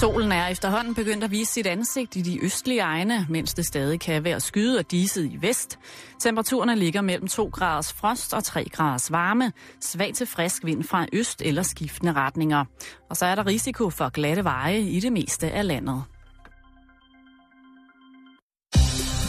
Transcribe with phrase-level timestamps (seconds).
[0.00, 4.00] Solen er efterhånden begyndt at vise sit ansigt i de østlige egne, mens det stadig
[4.00, 5.78] kan være skyet og diset i vest.
[6.20, 9.52] Temperaturerne ligger mellem 2 graders frost og 3 graders varme.
[9.80, 12.64] Svag til frisk vind fra øst eller skiftende retninger.
[13.10, 16.02] Og så er der risiko for glatte veje i det meste af landet.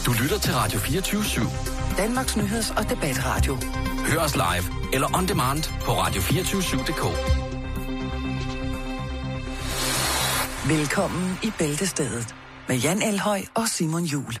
[0.06, 1.96] Du lytter til Radio 24 /7.
[1.96, 3.56] Danmarks nyheds- og debatradio.
[4.06, 7.49] Hør os live eller on demand på radio247.dk.
[10.70, 12.34] Velkommen i Bæltestedet
[12.68, 14.34] med Jan Elhøj og Simon Jul.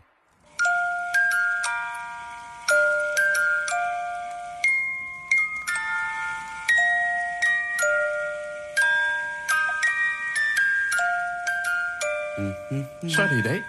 [12.38, 13.10] Mm-hmm.
[13.10, 13.62] Så er det i dag.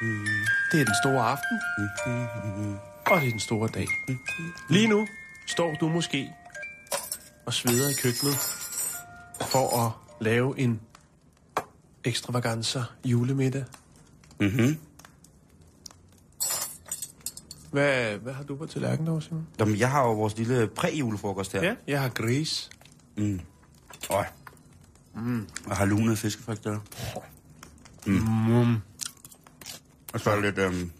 [0.00, 0.26] Mm-hmm.
[0.72, 1.60] Det er den store aften.
[1.78, 2.76] Mm-hmm.
[3.06, 3.86] Og det er den store dag.
[4.70, 5.06] Lige nu
[5.46, 6.30] står du måske
[7.46, 8.36] og sveder i køkkenet
[9.52, 10.80] for at lave en
[12.08, 13.64] ekstravaganza julemiddag.
[14.40, 14.78] Mhm.
[17.70, 19.46] Hvad, hvad har du på tallerkenen dog, Simon?
[19.58, 21.62] Jamen, jeg har jo vores lille præ-julefrokost her.
[21.62, 22.70] Ja, jeg har gris.
[23.16, 23.40] Mm.
[24.10, 24.24] Øj.
[25.14, 25.48] Mm.
[25.68, 26.80] Jeg har lunede fiskefrikadeller.
[28.06, 28.76] Mm.
[30.12, 30.90] Og så er lidt, øhm,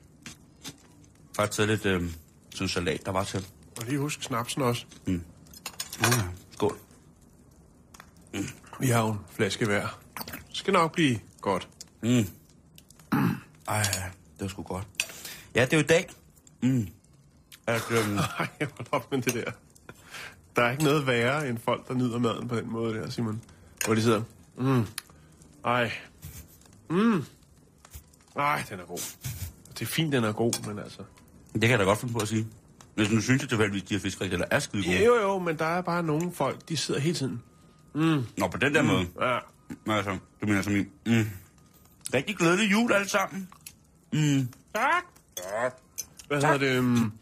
[1.37, 2.13] faktisk lidt, øhm,
[2.51, 3.47] sådan en salat, der var til.
[3.81, 4.87] Og lige husk snapsen også.
[5.07, 5.23] Mm.
[6.01, 6.79] Uh, skål.
[8.81, 10.01] Vi har jo en flaske hver.
[10.59, 11.69] Skal nok blive godt.
[12.03, 12.09] Mm.
[13.69, 14.87] Ej, det var sgu godt.
[15.55, 16.11] Ja, det er jo i dag.
[16.63, 16.89] Mm.
[17.67, 19.51] At, øhm, Nej, hold op med det der.
[20.57, 23.43] Der er ikke noget værre end folk, der nyder maden på den måde der, Simon.
[23.85, 24.23] Hvor de sidder,
[24.57, 24.87] mm,
[25.65, 25.93] ej,
[26.91, 27.25] mm,
[28.37, 29.17] ej, den er god.
[29.75, 31.03] Det er fint, den er god, men altså...
[31.53, 32.47] det kan jeg da godt finde på at sige.
[32.95, 35.05] Hvis nu synes, at tilfældigvis, de her fiskefrikadeller er skide gode.
[35.05, 37.43] Jo, jo, men der er bare nogle folk, de sidder hele tiden.
[37.95, 38.89] Mm, Nå, på den der mm.
[38.89, 39.07] måde.
[39.21, 39.39] ja,
[39.87, 40.81] Altså, du mener som i...
[41.07, 41.31] Mm.
[42.15, 43.49] Rigtig glædelig jul alle sammen.
[44.13, 44.49] Mm.
[44.75, 45.05] tak.
[46.29, 46.79] Hvad hedder det?
[46.79, 47.13] Um,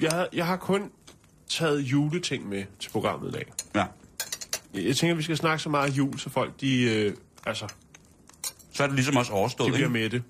[0.00, 0.90] jeg, jeg har kun
[1.48, 3.52] taget juleting med til programmet i dag.
[3.74, 3.86] Ja.
[4.74, 7.16] Jeg, tænker, vi skal snakke så meget jul, så folk, de, øh,
[7.46, 7.68] altså,
[8.72, 9.92] Så er det ligesom også overstået, de bliver ikke?
[9.92, 10.22] med det.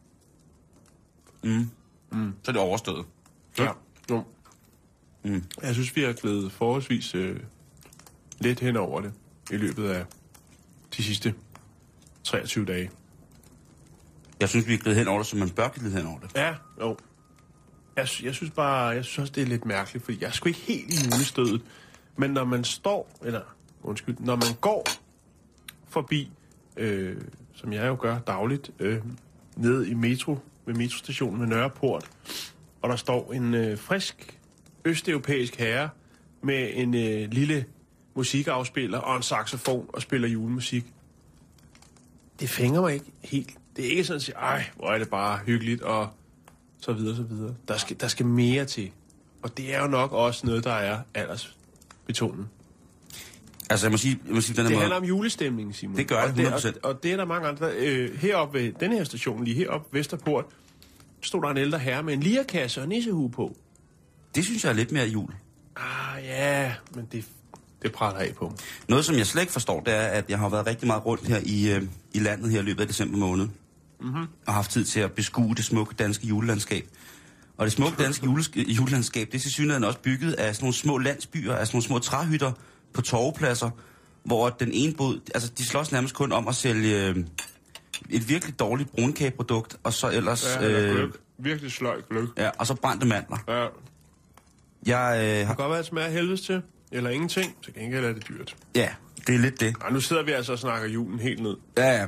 [2.42, 3.06] Så er det overstået.
[3.58, 3.70] Ja.
[4.10, 4.24] Jo.
[5.24, 5.44] Mm.
[5.62, 7.40] Jeg synes, vi er glædet forholdsvis øh,
[8.38, 9.12] lidt hen over det
[9.50, 10.04] i løbet af
[10.96, 11.34] de sidste
[12.24, 12.90] 23 dage.
[14.40, 16.30] Jeg synes, vi er glædet hen over det, som man bør glæde hen over det.
[16.36, 16.96] Ja, jo.
[17.96, 20.48] Jeg, jeg synes bare, jeg synes også, det er lidt mærkeligt, fordi jeg er sgu
[20.48, 21.62] ikke helt i julestødet.
[22.16, 23.40] Men når man står, eller
[23.82, 24.86] undskyld, når man går
[25.88, 26.30] forbi,
[26.76, 27.16] øh,
[27.54, 28.98] som jeg jo gør dagligt, øh,
[29.56, 32.10] ned i metro, ved metrostationen med Nørreport,
[32.82, 34.38] og der står en øh, frisk
[34.84, 35.88] østeuropæisk herre
[36.42, 37.64] med en øh, lille
[38.14, 40.84] musikafspiller og en saxofon og spiller julemusik.
[42.40, 43.50] Det fænger mig ikke helt.
[43.76, 46.08] Det er ikke sådan at sige, ej, hvor er det bare hyggeligt og
[46.78, 47.54] så videre, så videre.
[47.68, 48.90] Der skal, der skal mere til.
[49.42, 52.48] Og det er jo nok også noget, der er aldersbetonet.
[53.70, 54.80] Altså, jeg må sige, jeg må sige den her Det måde...
[54.82, 55.96] handler om julestemning, Simon.
[55.96, 56.78] Det gør det, og det, 100%.
[56.82, 57.72] og, og det er der mange andre.
[57.76, 60.44] Øh, heroppe ved den her station, lige heroppe Vesterport,
[61.20, 63.56] stod der en ældre herre med en lierkasse og nissehue på.
[64.34, 65.30] Det synes jeg er lidt mere jul.
[65.76, 67.24] Ah, ja, men det,
[67.82, 68.52] det praller af på.
[68.88, 71.28] Noget, som jeg slet ikke forstår, det er, at jeg har været rigtig meget rundt
[71.28, 71.82] her i, øh,
[72.12, 73.48] i landet her i løbet af december måned.
[74.00, 74.26] Mm-hmm.
[74.46, 76.86] Og haft tid til at beskue det smukke danske julelandskab.
[77.56, 80.74] Og det smukke danske jules, julelandskab, det er til synligheden også bygget af sådan nogle
[80.74, 82.52] små landsbyer, af sådan nogle små træhytter
[82.92, 83.70] på torvepladser,
[84.24, 87.16] hvor den ene bod, altså de slås nærmest kun om at sælge øh,
[88.10, 90.56] et virkelig dårligt brunkageprodukt, og så ellers...
[90.60, 91.10] Ja, øh, gløk.
[91.38, 92.28] Virkelig sløj gløk.
[92.38, 93.36] ja, og så brændte mandler.
[93.48, 93.66] Ja,
[94.86, 95.54] Jeg øh, det har...
[95.54, 97.56] kan godt være, at det smager helvedes til, eller ingenting.
[97.64, 98.56] Til gengæld er det dyrt.
[98.74, 98.88] Ja,
[99.26, 99.76] det er lidt det.
[99.80, 101.56] Ej, nu sidder vi altså og snakker julen helt ned.
[101.76, 102.06] Ja, ja.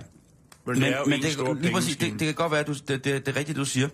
[0.67, 2.61] Men, det er jo men en det, stor lige præcis, det, det kan godt være,
[2.61, 3.89] at du, det, det, det er rigtigt, du siger.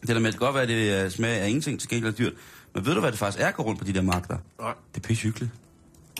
[0.00, 2.12] Det der med, det kan godt være, at det øh, smager af ingenting til gengæld
[2.12, 2.32] er dyrt.
[2.74, 4.38] Men ved du, hvad det faktisk er at gå rundt på de der markeder?
[4.60, 5.50] Nej, Det er pisse hyggeligt.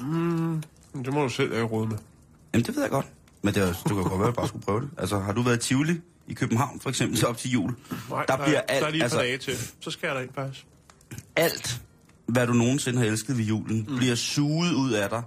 [0.02, 1.96] men det må du selv have råd med.
[2.54, 3.06] Jamen, det ved jeg godt.
[3.42, 4.90] Men det, er, du kan godt være, at bare skulle prøve det.
[4.98, 7.74] Altså, har du været i Tivoli i København, for eksempel, så op til jul?
[8.10, 9.54] Nej, der bliver alt, der er lige et altså, dage til.
[9.80, 10.66] Så skal jeg derind faktisk.
[11.36, 11.80] alt,
[12.26, 13.96] hvad du nogensinde har elsket ved julen, mm.
[13.96, 15.22] bliver suget ud af dig.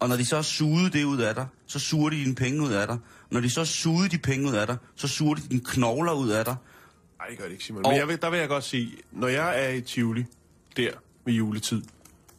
[0.00, 2.62] Og når de så har suget det ud af dig, så suger de dine penge
[2.62, 2.98] ud af dig.
[3.30, 6.12] Når de så har suget de penge ud af dig, så suger de dine knogler
[6.12, 6.54] ud af dig.
[7.18, 7.84] Nej, det gør det ikke, Simon.
[7.86, 10.24] Og- Men jeg vil, der vil jeg godt sige, når jeg er i Tivoli,
[10.76, 10.90] der
[11.24, 11.82] ved juletid,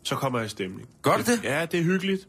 [0.03, 0.89] så kommer jeg i stemning.
[1.01, 1.39] Gør det det?
[1.43, 2.27] Ja, det er hyggeligt.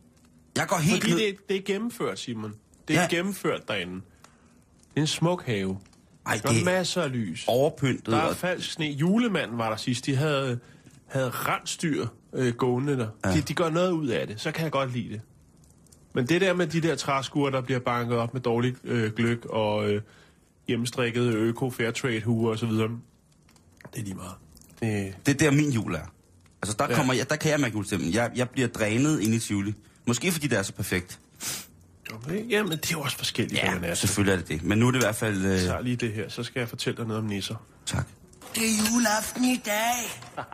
[0.56, 1.20] Jeg går helt Fordi ned...
[1.26, 2.54] det, det er gennemført, Simon.
[2.88, 3.06] Det er Ja.
[3.10, 3.94] gennemført derinde.
[3.94, 4.02] Det
[4.96, 5.78] er en smuk have.
[6.26, 7.44] Ej, Der er det er masser af lys.
[7.46, 8.06] overpyntet.
[8.06, 8.86] Der er og- falsk sne.
[8.86, 10.06] Julemanden var der sidst.
[10.06, 10.58] De havde,
[11.06, 13.08] havde rensdyr øh, gående der.
[13.24, 13.32] Ja.
[13.32, 14.40] De, de gør noget ud af det.
[14.40, 15.20] Så kan jeg godt lide det.
[16.14, 19.44] Men det der med de der træskuer, der bliver banket op med dårlig øh, gløk
[19.44, 20.02] og øh,
[20.68, 22.80] hjemmestrikket øko fairtrade huer osv., det
[23.96, 24.32] er lige meget.
[24.80, 26.12] Det, Det er der, min jul er.
[26.62, 26.94] Altså, der, Ja.
[26.96, 28.12] kommer jeg, der kan jeg mærke julestemmen.
[28.12, 29.74] Jeg, jeg bliver drænet ind i Tivoli.
[30.06, 31.18] Måske fordi det er så perfekt.
[32.14, 33.94] okay, jamen, det er jo også forskelligt, ja, hvad man er.
[33.94, 34.62] Så selvfølgelig er det det.
[34.62, 35.44] Men nu er det i hvert fald...
[35.44, 37.54] Øh, tager lige det her, så skal jeg fortælle dig noget om nisser.
[37.86, 38.06] tak.
[38.54, 40.20] Det er juleaften i dag.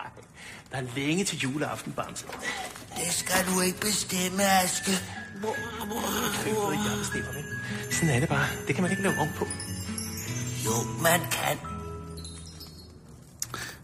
[0.71, 2.25] Der er længe til juleaften, Bamse.
[2.95, 4.91] Det skal du ikke bestemme, Aske.
[4.91, 4.99] Det
[6.45, 7.43] er ikke jeg bestemmer, vel?
[7.93, 8.47] Sådan er det bare.
[8.67, 9.45] Det kan man ikke lave om på.
[10.65, 11.57] Jo, man kan.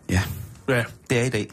[0.09, 0.23] Ja,
[0.69, 1.47] Ja, det er i dag.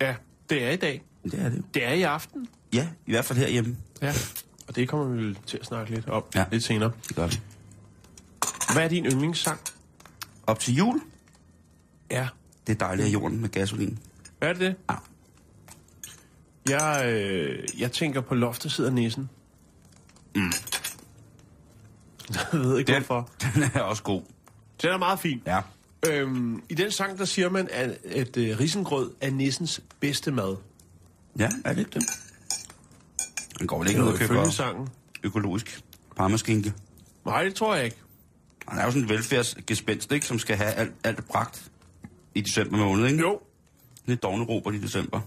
[0.00, 0.14] ja,
[0.50, 1.02] det er i dag.
[1.24, 1.64] Det er det.
[1.74, 2.48] Det er i aften.
[2.72, 3.76] Ja, i hvert fald herhjemme.
[4.02, 4.12] Ja,
[4.68, 6.40] og det kommer vi til at snakke lidt om ja.
[6.40, 6.44] Ja.
[6.50, 6.92] lidt senere.
[7.08, 7.40] Det gør vi.
[8.72, 9.60] Hvad er din yndlingssang?
[10.46, 11.00] Op til jul,
[12.10, 12.28] Ja.
[12.68, 13.98] Det er dejligt af jorden med gasolin.
[14.40, 14.74] Er det det?
[14.90, 14.94] Ja.
[16.68, 19.30] Jeg, øh, jeg tænker på loftet sidder nissen.
[20.34, 20.42] Mm.
[22.34, 23.30] Jeg ved ikke Den, hvorfor.
[23.54, 24.22] den er også god.
[24.82, 25.42] Den er meget fin.
[25.46, 25.60] Ja.
[26.06, 30.56] Øhm, I den sang, der siger man, at, at uh, risengrød er nissens bedste mad.
[31.38, 32.02] Ja, er det ikke det?
[33.58, 34.88] Den går vel ikke ud og køber sangen.
[35.22, 35.80] økologisk
[36.16, 36.74] parmaskinke.
[37.24, 37.96] Nej, det tror jeg ikke.
[38.68, 40.26] Han er jo sådan en velfærdsgespenst, ikke?
[40.26, 41.70] Som skal have alt, alt bragt
[42.38, 43.20] i december måned, ikke?
[43.20, 43.40] Jo,
[44.06, 45.20] Lidt dogne Robert i december.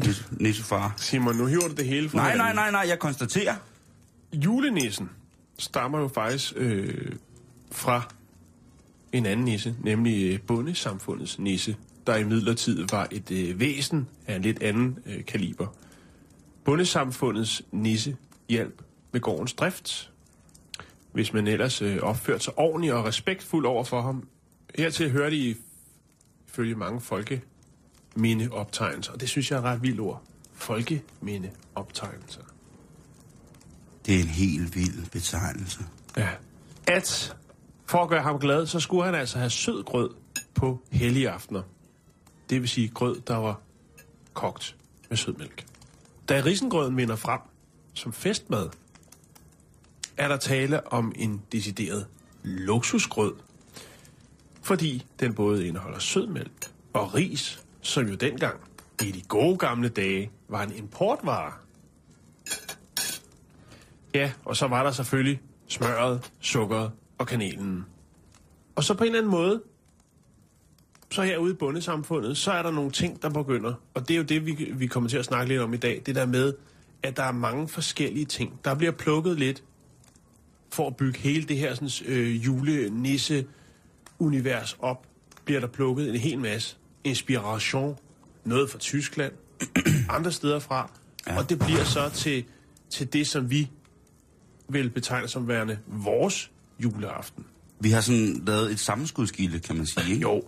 [0.00, 0.94] Nisse- Nissefar.
[0.96, 3.54] Simon, nu hiver du det hele fra Nej, nej, nej, nej, jeg konstaterer.
[4.32, 5.10] Julenissen
[5.58, 7.12] stammer jo faktisk øh,
[7.72, 8.02] fra
[9.12, 11.76] en anden nisse, nemlig øh, bondesamfundets nisse,
[12.06, 15.66] der i midlertid var et øh, væsen af en lidt anden øh, kaliber.
[16.64, 18.16] Bondesamfundets nisse
[18.48, 18.82] hjalp
[19.12, 20.10] med gårdens drift,
[21.12, 24.28] hvis man ellers øh, opførte sig ordentligt og respektfuld over for ham.
[24.78, 25.54] Hertil hører de
[26.52, 30.22] ifølge mange folkemindeoptegnelser, og det synes jeg er et ret vildt ord.
[30.52, 32.42] Folkemindeoptegnelser.
[34.06, 35.84] Det er en helt vild betegnelse.
[36.16, 36.28] Ja.
[36.86, 37.36] At
[37.86, 40.10] for at gøre ham glad, så skulle han altså have sød grød
[40.54, 41.62] på hellige aftener.
[42.50, 43.60] Det vil sige grød, der var
[44.32, 44.76] kogt
[45.08, 45.66] med sødmælk.
[46.28, 47.40] Da risengrøden vinder frem
[47.94, 48.68] som festmad,
[50.16, 52.06] er der tale om en decideret
[52.42, 53.34] luksusgrød,
[54.62, 58.60] fordi den både indeholder sødmælk og ris, som jo dengang
[59.02, 61.52] i de gode gamle dage var en importvare.
[64.14, 67.86] Ja, og så var der selvfølgelig smøret, sukkeret og kanelen.
[68.76, 69.62] Og så på en eller anden måde,
[71.10, 73.74] så herude i bundesamfundet, så er der nogle ting, der begynder.
[73.94, 76.02] Og det er jo det, vi, vi kommer til at snakke lidt om i dag.
[76.06, 76.54] Det der med,
[77.02, 78.60] at der er mange forskellige ting.
[78.64, 79.62] Der bliver plukket lidt
[80.70, 82.46] for at bygge hele det her sådan, øh,
[84.22, 85.06] julenisse-univers op.
[85.44, 87.98] Bliver der plukket en hel masse inspiration.
[88.44, 89.32] Noget fra Tyskland,
[90.16, 90.90] andre steder fra.
[91.26, 91.38] Ja.
[91.38, 92.44] Og det bliver så til,
[92.90, 93.70] til det, som vi
[94.68, 97.44] vil betegne som værende vores juleaften.
[97.80, 100.22] Vi har sådan lavet et sammenskudskilde, kan man sige, ikke?
[100.22, 100.42] Jo.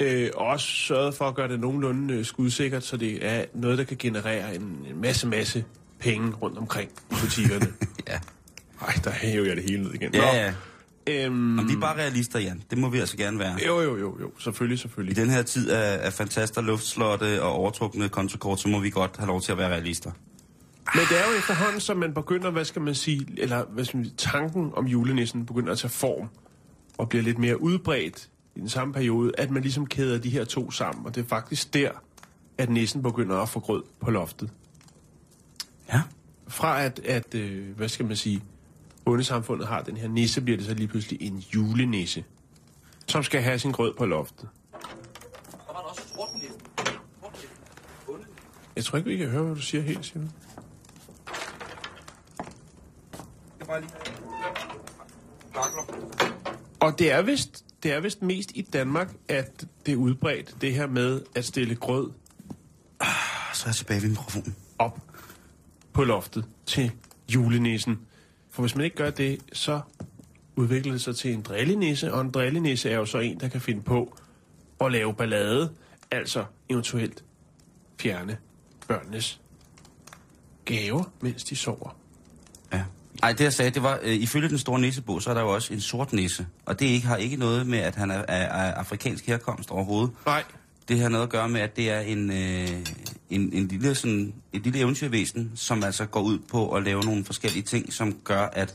[0.00, 3.78] Øh, og også sørget for at gøre det nogenlunde øh, skudsikkert, så det er noget,
[3.78, 5.64] der kan generere en, en masse, masse
[5.98, 7.66] penge rundt omkring butikkerne.
[8.08, 8.18] Ja.
[8.80, 10.14] Ej, der hæver jeg det hele ned igen.
[10.14, 10.54] Ja, ja.
[11.08, 12.62] Øhm, Og vi er bare realister, Jan.
[12.70, 13.58] Det må vi altså gerne være.
[13.66, 14.30] jo, jo, jo, jo.
[14.38, 15.16] Selvfølgelig, I selvfølgelig.
[15.16, 19.26] den her tid af, af fantaster, luftslotte og overtrukne kontokort, så må vi godt have
[19.26, 20.10] lov til at være realister.
[20.94, 23.96] Men det er jo efterhånden, som man begynder, hvad skal man sige, eller hvad skal
[23.96, 26.28] man sige, tanken om julenissen begynder at tage form
[26.98, 30.44] og bliver lidt mere udbredt i den samme periode, at man ligesom kæder de her
[30.44, 31.06] to sammen.
[31.06, 31.90] Og det er faktisk der,
[32.58, 34.50] at nissen begynder at få grød på loftet.
[35.92, 36.00] Ja.
[36.48, 38.42] Fra at, at øh, hvad skal man sige,
[39.08, 42.24] bondesamfundet har den her nisse, bliver det så lige pludselig en julenisse,
[43.06, 44.48] som skal have sin grød på loftet.
[48.76, 50.32] Jeg tror ikke, vi kan høre, hvad du siger helt, Simon.
[56.80, 60.74] Og det er vist, det er vist mest i Danmark, at det er udbredt, det
[60.74, 62.10] her med at stille grød
[63.54, 64.56] Så er jeg tilbage ved mikrofonen.
[64.78, 65.00] op
[65.92, 66.92] på loftet til
[67.28, 68.07] julenissen.
[68.58, 69.80] For hvis man ikke gør det, så
[70.56, 73.60] udvikler det sig til en drillenisse, og en drillenisse er jo så en, der kan
[73.60, 74.18] finde på
[74.80, 75.72] at lave ballade,
[76.10, 77.24] altså eventuelt
[78.00, 78.36] fjerne
[78.88, 79.40] børnenes
[80.64, 81.96] gaver, mens de sover.
[82.72, 82.82] Ja.
[83.22, 85.54] Ej, det jeg sagde, det var, øh, ifølge den store nissebog, så er der jo
[85.54, 86.46] også en sort nisse.
[86.66, 90.10] Og det ikke, har ikke noget med, at han er af afrikansk herkomst overhovedet.
[90.26, 90.44] Nej,
[90.88, 92.86] Det har noget at gøre med, at det er en, øh,
[93.30, 97.24] en, en lille, sådan, et lille eventyrvæsen, som altså går ud på at lave nogle
[97.24, 98.74] forskellige ting, som gør, at,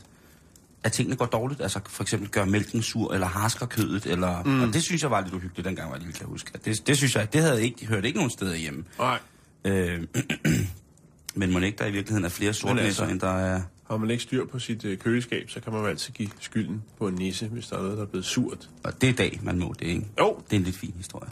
[0.82, 1.60] at tingene går dårligt.
[1.60, 4.42] Altså for eksempel gør mælken sur, eller harsker kødet, eller...
[4.42, 4.62] Mm.
[4.62, 6.50] Og det synes jeg var lidt uhyggeligt, dengang var jeg lille, kan huske.
[6.64, 8.84] Det, det synes jeg, det havde jeg ikke, de hørte ikke nogen steder hjemme.
[8.98, 9.18] nej.
[9.64, 10.02] Øh,
[11.34, 13.62] Men må ikke der i virkeligheden er flere sortnæsser, altså- end der er...
[13.90, 16.82] Har man ikke styr på sit øh, køleskab, så kan man jo altid give skylden
[16.98, 18.68] på en nisse, hvis der er noget, der er blevet surt.
[18.84, 20.06] Og det er dag, man må det, ikke?
[20.20, 20.36] Jo.
[20.50, 21.30] Det er en lidt fin historie.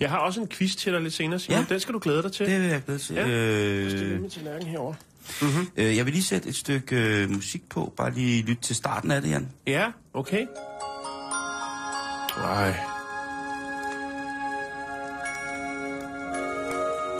[0.00, 1.58] Jeg har også en quiz til dig lidt senere, Simon.
[1.60, 1.66] Ja.
[1.68, 2.46] Den skal du glæde dig til.
[2.46, 3.14] Det vil jeg glæde til.
[3.16, 3.28] Ja.
[3.28, 4.94] Øh, Stil min tallerken herover.
[5.76, 7.92] øh, jeg vil lige sætte et stykke øh, musik på.
[7.96, 9.48] Bare lige lytte til starten af det, Jan.
[9.66, 10.46] Ja, okay.
[12.36, 12.76] Nej.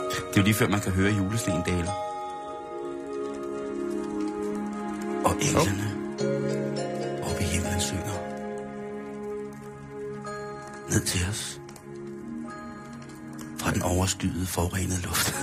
[0.09, 1.87] Det er jo lige før, man kan høre julesten dale.
[5.41, 5.87] Og englene
[7.23, 8.17] oppe i himlen synger.
[10.89, 11.61] Ned til os.
[13.59, 15.35] Fra den overskyede, forurenede luft.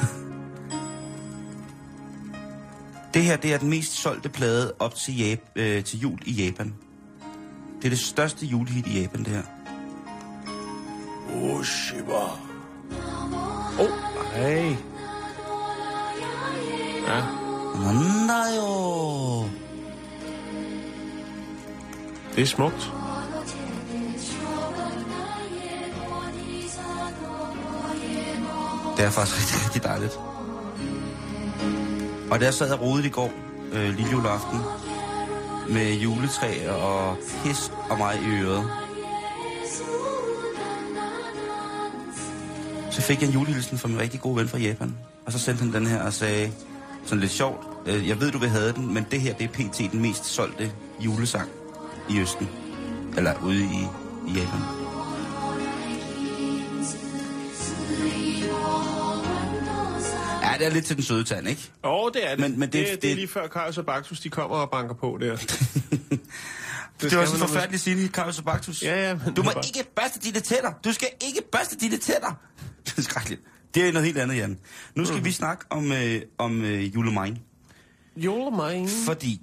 [3.15, 6.33] det her, det er den mest solgte plade op til, Jap- øh, til jul i
[6.33, 6.75] Japan.
[7.79, 9.43] Det er det største julehit i Japan, det her.
[11.35, 12.13] Oh, shiba.
[13.79, 13.91] Oh,
[14.37, 14.77] nej.
[17.07, 17.23] Ja.
[18.27, 19.38] Nej, jo.
[22.39, 22.93] Det er smukt.
[28.97, 30.19] Det er faktisk rigtig, rigtig dejligt.
[32.31, 33.33] Og der sad jeg rodet i går,
[33.73, 34.59] øh, lille juleaften,
[35.69, 38.71] med juletræ og pis og mig i øret.
[42.91, 44.97] Så fik jeg en julehilsen fra min rigtig gode ven fra Japan.
[45.27, 46.53] Og så sendte han den her og sagde,
[47.05, 49.49] sådan lidt sjovt, øh, jeg ved du vil have den, men det her det er
[49.49, 49.93] pt.
[49.93, 51.49] den mest solgte julesang
[52.11, 52.49] i Østen.
[53.17, 53.87] Eller ude i,
[54.29, 54.61] i Japan.
[60.43, 61.71] Ja, det er lidt til den søde tand, ikke?
[61.85, 62.39] Åh, oh, det er det.
[62.41, 64.71] Men- men det- det, det, det- er lige før Kajus og Baktus, de kommer og
[64.71, 65.37] banker på der.
[67.01, 68.83] Det, det var også man, en forfærdelig scene, Carlos Baktus.
[68.83, 70.71] Ja, ja, men Du må var- ikke børste dine tænder.
[70.85, 72.39] Du skal ikke børste dine tænder.
[72.87, 73.41] Det er skrækkeligt.
[73.75, 74.59] Det er noget helt andet, Jan.
[74.95, 75.25] Nu skal mm.
[75.25, 77.37] vi snakke om, øh, om øh, julemine.
[78.17, 78.89] Julemine.
[79.07, 79.41] Fordi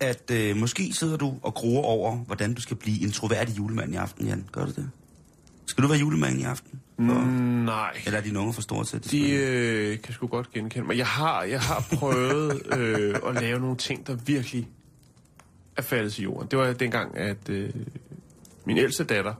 [0.00, 3.92] at øh, måske sidder du og gruer over, hvordan du skal blive en troværdig julemand
[3.92, 4.48] i aften, Jan.
[4.52, 4.90] Gør du det?
[5.66, 6.80] Skal du være julemand i aften?
[6.96, 7.96] For, Mm, nej.
[8.06, 9.10] Eller er dine unger for store til det?
[9.10, 10.96] De øh, kan sgu godt genkende mig.
[10.98, 14.68] Jeg har, jeg har prøvet øh, at lave nogle ting, der virkelig
[15.76, 16.48] er faldet til jorden.
[16.50, 17.70] Det var dengang, at øh,
[18.64, 19.34] min ældste datter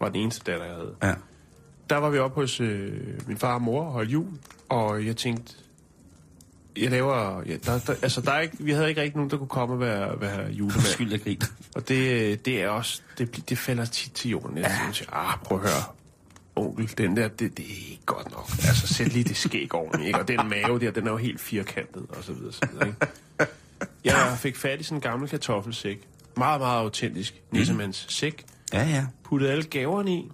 [0.00, 0.94] var den eneste datter, jeg havde.
[1.02, 1.14] Ja.
[1.90, 4.28] Der var vi oppe hos øh, min far og mor og holdt jul,
[4.68, 5.54] og jeg tænkte,
[6.76, 7.42] jeg laver...
[7.46, 9.74] Ja, der, der, altså, der er ikke, vi havde ikke rigtig nogen, der kunne komme
[9.74, 10.76] og være, være julemand.
[10.76, 11.46] Undskyld, jeg griner.
[11.74, 14.58] Og det, det er også, det, det falder tit til jorden.
[14.58, 14.92] Jeg ja.
[14.92, 15.82] siger, ah, prøv at høre,
[16.56, 18.50] onkel, den der, det, det er ikke godt nok.
[18.50, 20.18] Altså, sæt lige det skæg ordentligt, ikke?
[20.18, 23.06] Og den mave der, den er jo helt firkantet, og så videre, så videre, ikke?
[24.04, 26.08] Jeg fik fat i sådan en gammel kartoffelsæk.
[26.36, 27.42] Meget, meget autentisk.
[27.50, 28.44] Nissemands sæk.
[28.72, 29.06] Ja, ja.
[29.24, 30.30] Puttede alle gaverne i.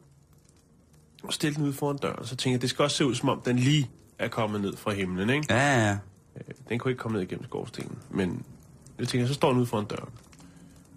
[1.23, 2.27] Og stillede den ud foran døren.
[2.27, 4.77] Så tænkte jeg, det skal også se ud, som om den lige er kommet ned
[4.77, 5.47] fra himlen, ikke?
[5.51, 5.97] Ja, ja.
[6.49, 7.99] Øh, Den kunne ikke komme ned igennem skorstenen.
[8.11, 8.43] Men
[8.99, 10.09] jeg tænker, så står den ude foran døren.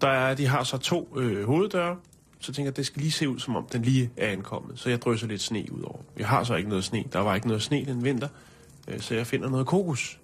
[0.02, 1.98] Der er, de har så to øh, hoveddøre.
[2.40, 4.80] Så tænker jeg, det skal lige se ud, som om den lige er ankommet.
[4.80, 6.00] Så jeg drysser lidt sne ud over.
[6.18, 7.04] Jeg har så ikke noget sne.
[7.14, 8.28] Der var ikke noget sne den vinter.
[8.88, 10.20] Øh, så jeg finder noget kokos.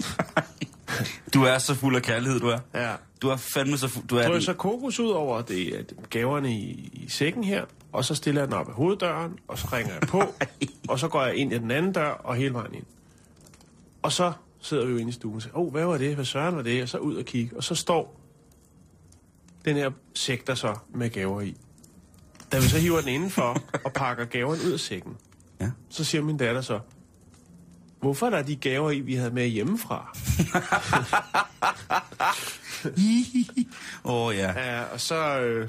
[1.34, 2.58] Du er så fuld af kærlighed, du er.
[2.74, 2.94] Ja.
[3.22, 4.06] Du er fandme så fuld.
[4.06, 7.64] Du er drysser kokos ud over det, er gaverne i, i sækken her.
[7.92, 9.38] Og så stiller jeg den op ad hoveddøren.
[9.48, 10.22] Og så ringer jeg på.
[10.90, 12.84] og så går jeg ind i den anden dør og hele vejen ind.
[14.06, 16.14] Og så sidder vi jo inde i stuen og siger, åh, oh, hvad var det?
[16.14, 16.82] Hvad søren var det?
[16.82, 17.56] Og så ud og kigge.
[17.56, 18.20] Og så står
[19.64, 21.56] den her sæk der så med gaver i.
[22.52, 25.16] Da vi så hiver den indenfor og pakker gaverne ud af sækken,
[25.60, 25.70] Ja.
[25.88, 26.80] så siger min datter så,
[28.00, 30.16] hvorfor er der de gaver i, vi havde med hjemmefra?
[34.04, 34.52] Åh, oh, ja.
[34.74, 35.40] Ja, og så...
[35.40, 35.68] Øh,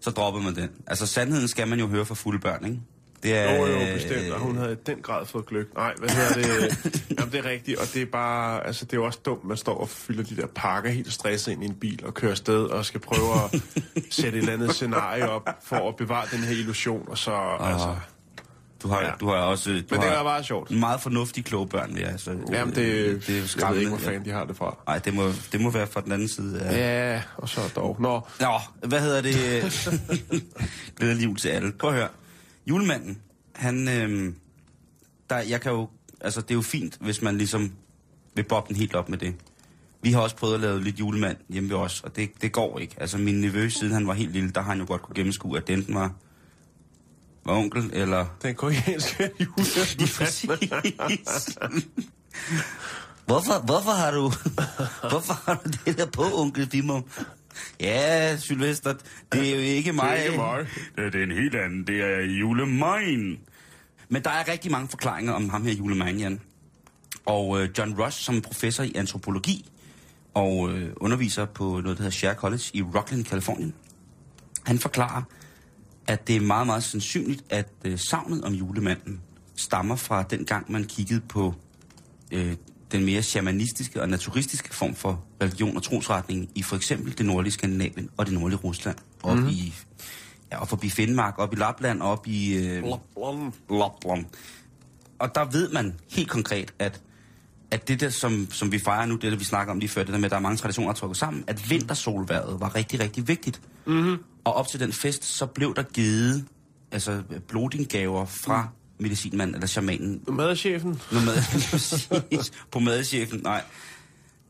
[0.00, 0.70] så dropper man den.
[0.86, 2.80] Altså, sandheden skal man jo høre fra fulde børn, ikke?
[3.22, 5.66] Det er, Jo, jo, bestemt, og hun havde i den grad fået gløk.
[5.76, 6.78] Nej, hvad hedder det?
[7.18, 9.56] Jamen, det er rigtigt, og det er bare, altså, det er jo også dumt, man
[9.56, 12.64] står og fylder de der pakker helt stresset ind i en bil og kører afsted
[12.64, 13.60] og skal prøve at
[14.10, 17.96] sætte et eller andet scenarie op for at bevare den her illusion, og så, altså...
[18.82, 19.06] Du har, Ja.
[19.06, 19.12] ja.
[19.20, 19.70] du har også...
[19.70, 20.70] Du Men det har var bare sjovt.
[20.70, 22.16] Meget fornuftige, kloge børn, ja.
[22.16, 23.80] Så, Jamen, det, det er jo jeg ved skræmmende.
[23.80, 24.76] ikke, hvor fanden de har det fra.
[24.86, 26.78] Nej, det må, det må være fra den anden side af...
[27.14, 27.96] Ja, og så dog.
[28.00, 29.34] Nå, Nå, hvad hedder det?
[30.98, 31.72] Glædelig jul til alle.
[31.72, 32.08] Prøv at høre.
[32.66, 33.18] Julemanden,
[33.54, 33.88] han...
[33.88, 34.34] Øhm,
[35.30, 35.88] der, jeg kan jo...
[36.20, 37.72] Altså, det er jo fint, hvis man ligesom
[38.34, 39.34] vil bobbe den helt op med det.
[40.02, 42.78] Vi har også prøvet at lave lidt julemand hjemme ved os, og det, det går
[42.78, 42.94] ikke.
[42.98, 45.58] Altså, min nevø, siden han var helt lille, der har han jo godt kunne gennemskue,
[45.58, 46.12] at det enten var,
[47.44, 48.26] var onkel, eller...
[48.42, 49.66] den koreanske jule.
[49.98, 50.50] Lige præcis.
[53.26, 54.22] hvorfor, hvorfor har du...
[55.10, 57.02] hvorfor har du det der på, onkel Bimmer?
[57.80, 58.94] Ja, Sylvester,
[59.32, 60.24] det er jo ikke mig.
[60.24, 60.66] ikke mig.
[60.96, 61.86] Det er en helt anden.
[61.86, 63.36] Det er julemine.
[64.08, 66.40] Men der er rigtig mange forklaringer om ham her julemanden, Jan.
[67.26, 69.70] Og øh, John Rush, som er professor i antropologi
[70.34, 73.74] og øh, underviser på noget, der hedder Share College i Rockland, Kalifornien,
[74.64, 75.22] han forklarer,
[76.06, 79.20] at det er meget, meget sandsynligt, at øh, savnet om julemanden
[79.56, 81.54] stammer fra den gang, man kiggede på
[82.32, 82.56] øh,
[82.92, 87.52] den mere shamanistiske og naturistiske form for religion og trosretning i for eksempel det nordlige
[87.52, 88.96] Skandinavien og det nordlige Rusland.
[89.22, 89.48] Op mm.
[89.48, 89.74] i,
[90.52, 92.54] ja, op forbi Finnmark, op i Lapland, op i...
[92.54, 92.82] Øh,
[93.70, 94.24] Lapland.
[95.18, 97.00] Og der ved man helt konkret, at,
[97.70, 100.02] at det der, som, som vi fejrer nu, det der vi snakker om lige før,
[100.02, 103.00] det der med, at der er mange traditioner, der trukket sammen, at vintersolværet var rigtig,
[103.00, 103.60] rigtig vigtigt.
[103.86, 104.16] Mm-hmm.
[104.44, 106.44] Og op til den fest, så blev der givet
[106.92, 108.68] altså, blodinggaver fra mm.
[109.02, 110.20] Medicinmanden eller shamanen.
[110.28, 111.00] Madchefen.
[111.12, 111.36] Nomad,
[111.70, 112.52] præcis.
[112.70, 113.62] på madchefen, nej.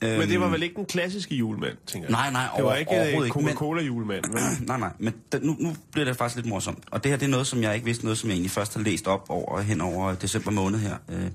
[0.02, 2.12] Men det var vel ikke den klassiske julemand, tænker jeg?
[2.12, 4.25] Nej, nej, Det var over- ikke øh, men- Coca-Cola-julemand,
[4.66, 6.78] nej, nej, men da, nu, nu bliver det faktisk lidt morsomt.
[6.90, 8.75] Og det her, det er noget, som jeg ikke vidste, noget, som jeg egentlig først
[8.75, 10.97] har læst op over hen over december måned her.
[11.09, 11.26] Øh.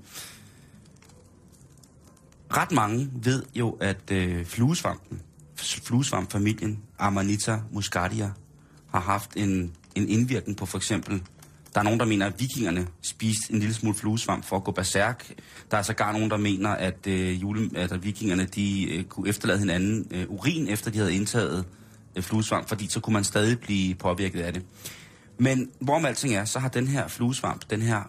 [2.58, 5.22] Ret mange ved jo, at øh, fluesvampen,
[5.56, 8.32] fluesvampfamilien Amanita muscaria,
[8.94, 11.22] har haft en, en indvirkning på for eksempel...
[11.74, 14.72] Der er nogen, der mener, at vikingerne spiste en lille smule fluesvamp for at gå
[14.72, 15.34] berserk.
[15.72, 19.60] Der er sågar nogen, der mener, at, øh, jule, at vikingerne de, øh, kunne efterlade
[19.60, 21.66] hinanden øh, urin, efter de havde indtaget
[22.16, 24.66] øh, fluesvamp, fordi så kunne man stadig blive påvirket af det.
[25.38, 28.02] Men hvorom alting er, så har den her fluesvamp, den her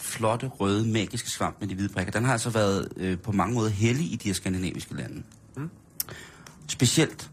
[0.00, 3.54] flotte, røde, magiske svamp med de hvide prikker, den har altså været øh, på mange
[3.54, 5.22] måder hellig i de her skandinaviske lande.
[5.56, 5.70] Mm.
[6.68, 7.30] Specielt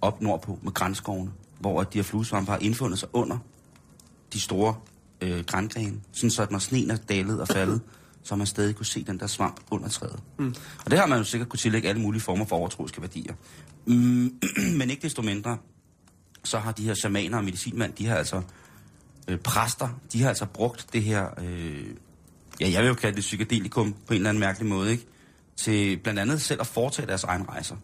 [0.00, 1.30] op nordpå med grænskovene,
[1.60, 3.38] hvor de her fluesvampe har indfundet sig under
[4.32, 4.74] de store
[5.20, 7.80] øh, grængrene, sådan så at når sneen er dalet og faldet,
[8.22, 10.20] så man stadig kunne se den der svamp under træet.
[10.38, 10.54] Mm.
[10.84, 13.34] Og det har man jo sikkert kunne tillægge alle mulige former for overtroiske værdier.
[13.86, 14.40] Mm,
[14.78, 15.58] men ikke desto mindre,
[16.44, 18.42] så har de her shamaner og medicinmænd, de har altså
[19.28, 21.86] øh, præster, de har altså brugt det her, øh,
[22.60, 25.06] ja, jeg vil jo kalde det psykedelikum på en eller anden mærkelig måde, ikke?
[25.56, 27.76] Til blandt andet selv at foretage deres egen rejser.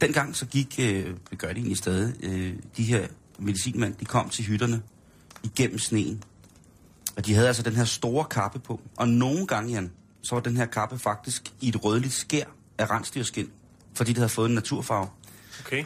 [0.00, 3.06] Dengang så gik, øh, det gør de egentlig stadig, øh, de her
[3.38, 4.82] medicinmænd, de kom til hytterne
[5.42, 6.22] igennem sneen.
[7.16, 8.80] Og de havde altså den her store kappe på.
[8.96, 12.44] Og nogle gange, Jan, så var den her kappe faktisk i et rødligt skær
[12.78, 13.50] af rensdyrskin,
[13.94, 15.08] fordi det havde fået en naturfarve
[15.60, 15.84] Okay.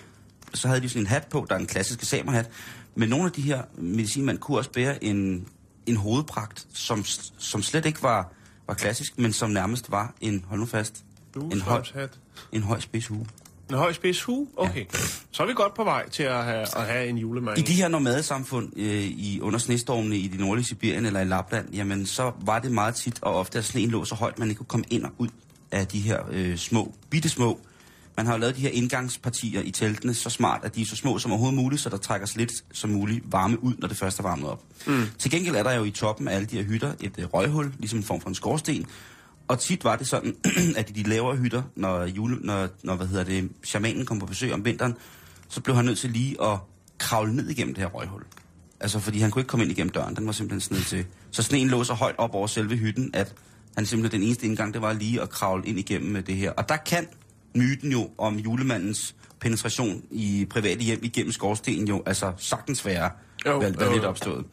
[0.55, 2.51] så havde de sådan en hat på, der er en klassisk samerhat.
[2.95, 5.49] Men nogle af de her medicinmænd kunne også bære en,
[5.87, 7.05] en hovedpragt, som,
[7.39, 8.33] som slet ikke var,
[8.67, 11.05] var klassisk, men som nærmest var en, hold nu fast,
[11.53, 12.19] en høj, Hat.
[12.53, 13.27] en høj spids hue.
[13.71, 14.47] En høj spids hue?
[14.57, 14.81] Okay.
[14.81, 14.99] Ja.
[15.31, 17.59] Så er vi godt på vej til at have, at have en julemand.
[17.59, 21.75] I de her nomadesamfund øh, i, under snestormene i det nordlige Sibirien eller i Lapland,
[21.75, 24.59] jamen så var det meget tit og ofte, at sneen lå så højt, man ikke
[24.59, 25.29] kunne komme ind og ud
[25.71, 27.61] af de her øh, små, bitte små.
[28.17, 30.97] Man har jo lavet de her indgangspartier i teltene så smart, at de er så
[30.97, 33.97] små som overhovedet muligt, så der trækker så lidt som muligt varme ud, når det
[33.97, 34.63] først er varmet op.
[34.87, 35.05] Mm.
[35.19, 37.73] Til gengæld er der jo i toppen af alle de her hytter et øh, røghul,
[37.79, 38.87] ligesom en form for en skorsten.
[39.49, 40.37] Og tit var det sådan,
[40.77, 44.27] at i de lavere hytter, når, jule, når, når hvad hedder det, shamanen kom på
[44.27, 44.95] besøg om vinteren,
[45.49, 46.59] så blev han nødt til lige at
[46.99, 48.23] kravle ned igennem det her røghul.
[48.81, 50.17] Altså, fordi han kunne ikke komme ind igennem døren.
[50.17, 51.07] Den var simpelthen sned til.
[51.31, 53.35] Så sneen lå så højt op over selve hytten, at
[53.77, 56.51] han simpelthen den eneste indgang, det var lige at kravle ind igennem med det her.
[56.51, 57.07] Og der kan
[57.55, 63.11] myten jo om julemandens penetration i private hjem igennem skorstenen jo altså sagtens være,
[63.47, 64.45] Jo, være, være jo, lidt opstået.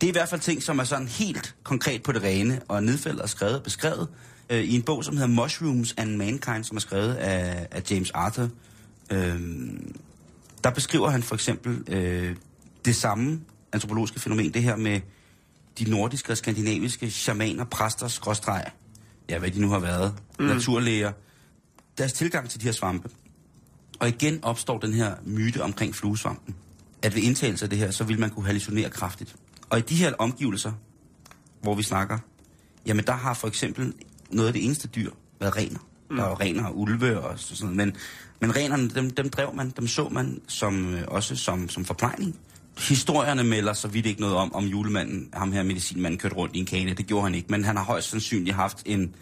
[0.00, 2.82] Det er i hvert fald ting, som er sådan helt konkret på det rene, og
[2.82, 4.08] nedfældet og skrevet og beskrevet
[4.50, 8.10] øh, i en bog, som hedder Mushrooms and Mankind, som er skrevet af, af James
[8.10, 8.48] Arthur.
[9.10, 9.94] Øhm,
[10.64, 12.36] der beskriver han for eksempel øh,
[12.84, 13.40] det samme
[13.72, 15.00] antropologiske fænomen, det her med
[15.78, 18.64] de nordiske og skandinaviske shamaner, præster, skråstreg,
[19.28, 20.44] ja, hvad de nu har været, mm.
[20.44, 21.12] naturlæger,
[21.98, 23.10] deres tilgang til de her svampe.
[24.00, 26.54] Og igen opstår den her myte omkring fluesvampen,
[27.02, 29.36] at ved indtagelse af det her, så vil man kunne hallucinere kraftigt.
[29.70, 30.72] Og i de her omgivelser,
[31.62, 32.18] hvor vi snakker,
[32.86, 33.94] jamen der har for eksempel
[34.32, 35.78] noget af det eneste dyr været rener.
[36.10, 36.16] Mm.
[36.16, 37.96] Der er jo rener og ulve og sådan noget, men,
[38.40, 42.36] men renerne, dem, dem drev man, dem så man som, øh, også som, som forplejning.
[42.78, 46.58] Historierne melder så vidt ikke noget om, om julemanden, ham her medicinmanden, kørte rundt i
[46.58, 46.94] en kane.
[46.94, 49.14] Det gjorde han ikke, men han har højst sandsynligt haft en,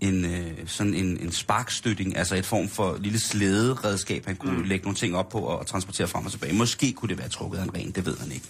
[0.00, 4.64] en, øh, sådan en, en sparkstøtting, altså et form for lille slæderedskab, han kunne mm.
[4.64, 6.54] lægge nogle ting op på og, og transportere frem og tilbage.
[6.54, 8.46] Måske kunne det være trukket af en ren, det ved han ikke.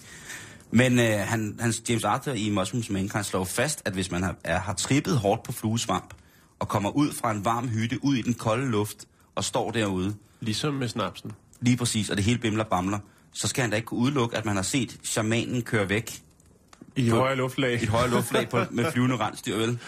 [0.75, 4.35] Men øh, han, hans James Arthur i Muslims Mankind slår fast, at hvis man har,
[4.45, 6.15] er, har trippet hårdt på fluesvamp,
[6.59, 10.15] og kommer ud fra en varm hytte, ud i den kolde luft, og står derude,
[10.41, 11.33] Ligesom med snapsen.
[11.61, 12.99] lige præcis, og det hele bimler bamler,
[13.33, 16.21] så skal han da ikke kunne udelukke, at man har set shamanen køre væk
[16.97, 17.81] I På- højere luftlag.
[17.81, 19.69] i et højere luftlag på, med flyvende rensdyr, vel?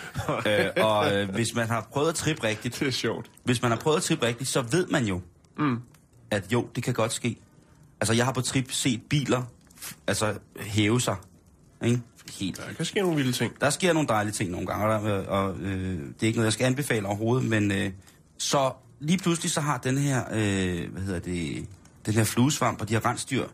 [0.47, 3.31] øh, og øh, hvis man har prøvet at trippe rigtigt, Det er sjovt.
[3.45, 5.21] hvis man har prøvet at trippe rigtigt, så ved man jo,
[5.59, 5.79] mm.
[6.31, 7.37] at jo, det kan godt ske.
[8.01, 9.43] Altså, jeg har på trip set biler
[10.07, 11.17] altså, hæve sig
[11.85, 12.01] Ikke?
[12.39, 12.57] Helt.
[12.57, 13.61] Der kan ske nogle vilde ting.
[13.61, 16.45] Der sker nogle dejlige ting nogle gange, og, der, og øh, det er ikke noget,
[16.45, 17.91] jeg skal anbefale overhovedet, men øh,
[18.39, 21.67] så lige pludselig så har den her, øh, hvad hedder det,
[22.07, 23.47] den her fluesvamp og de her rensdyr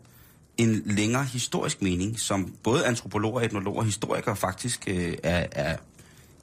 [0.57, 5.77] en længere historisk mening, som både antropologer, etnologer og historikere faktisk øh, er, er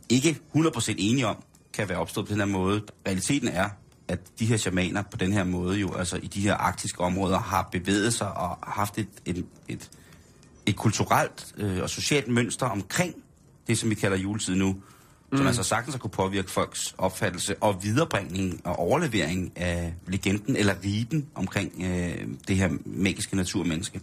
[0.08, 1.36] ikke 100% enige om,
[1.72, 2.82] kan være opstået på den her måde.
[3.06, 3.68] Realiteten er,
[4.10, 7.38] at de her shamaner på den her måde jo, altså i de her arktiske områder,
[7.38, 9.90] har bevæget sig og haft et, et, et,
[10.66, 13.14] et kulturelt øh, og socialt mønster omkring
[13.66, 15.38] det, som vi kalder juletid nu, mm.
[15.38, 20.74] som altså sagtens har kunne påvirke folks opfattelse og viderebringning og overlevering af legenden eller
[20.84, 24.00] riten omkring øh, det her magiske naturmenneske.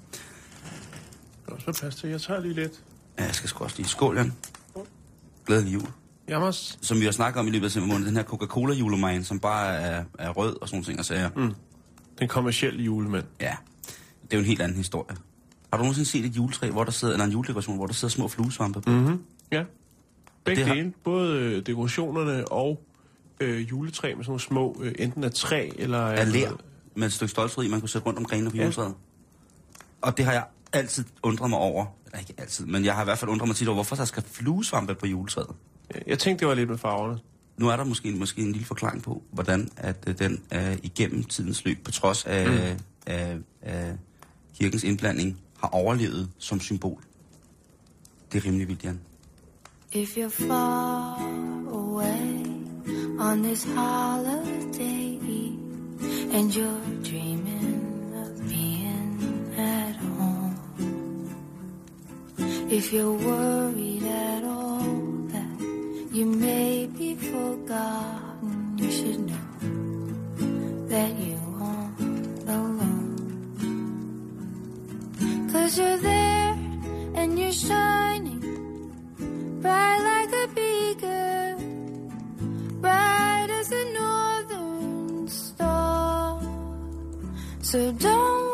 [1.45, 2.09] Det er også til.
[2.09, 2.83] Jeg tager lige lidt.
[3.19, 4.33] Ja, jeg skal sgu også lige skål, Jan.
[5.45, 5.87] Glædelig jul.
[6.29, 6.77] Jammers.
[6.81, 9.39] Som vi har snakket om i løbet af december måned, den her Coca-Cola julemagen, som
[9.39, 11.29] bare er, er rød og sådan ting og sager.
[11.35, 11.53] Mm.
[12.19, 13.23] Den kommercielle julemand.
[13.41, 13.55] Ja,
[14.23, 15.17] det er jo en helt anden historie.
[15.73, 18.11] Har du nogensinde set et juletræ, hvor der sidder, eller en juledekoration, hvor der sidder
[18.11, 18.91] små fluesvampe på?
[18.91, 19.23] Mm-hmm.
[19.51, 19.63] Ja.
[20.43, 20.93] Begge det har- dele.
[21.03, 22.83] Både øh, dekorationerne og
[23.39, 25.99] øh, juletræ med sådan nogle små, øh, enten af træ eller...
[26.01, 26.49] Af lær
[26.95, 28.63] med et stykke stolteri, man kunne sætte rundt om grenene på Ja.
[28.63, 28.93] juletræet.
[30.01, 31.85] Og det har jeg altid undret mig over.
[32.05, 34.05] Eller ikke altid, men jeg har i hvert fald undret mig tit over, hvorfor der
[34.05, 35.49] skal fluesvampe på juletræet.
[36.07, 37.19] Jeg tænkte, det var lidt med farverne.
[37.57, 41.23] Nu er der måske, måske en lille forklaring på, hvordan at øh, den er igennem
[41.23, 42.83] tidens løb, på trods af, mm.
[43.05, 43.97] af, af
[44.59, 47.03] kirkens indblanding, har overlevet som symbol.
[48.31, 48.99] Det er rimelig vildt, Jan.
[49.93, 51.17] If you're far
[51.71, 52.45] away
[53.19, 55.17] on this holiday
[56.33, 60.55] and you're dreaming of being at home,
[62.69, 64.66] if you're worried at all
[66.17, 73.19] you may be forgotten, you should know that you aren't alone.
[75.51, 76.57] Cause you're there
[77.13, 78.39] and you're shining
[79.61, 82.09] bright like a beacon,
[82.81, 86.41] bright as a northern star.
[87.61, 88.46] So don't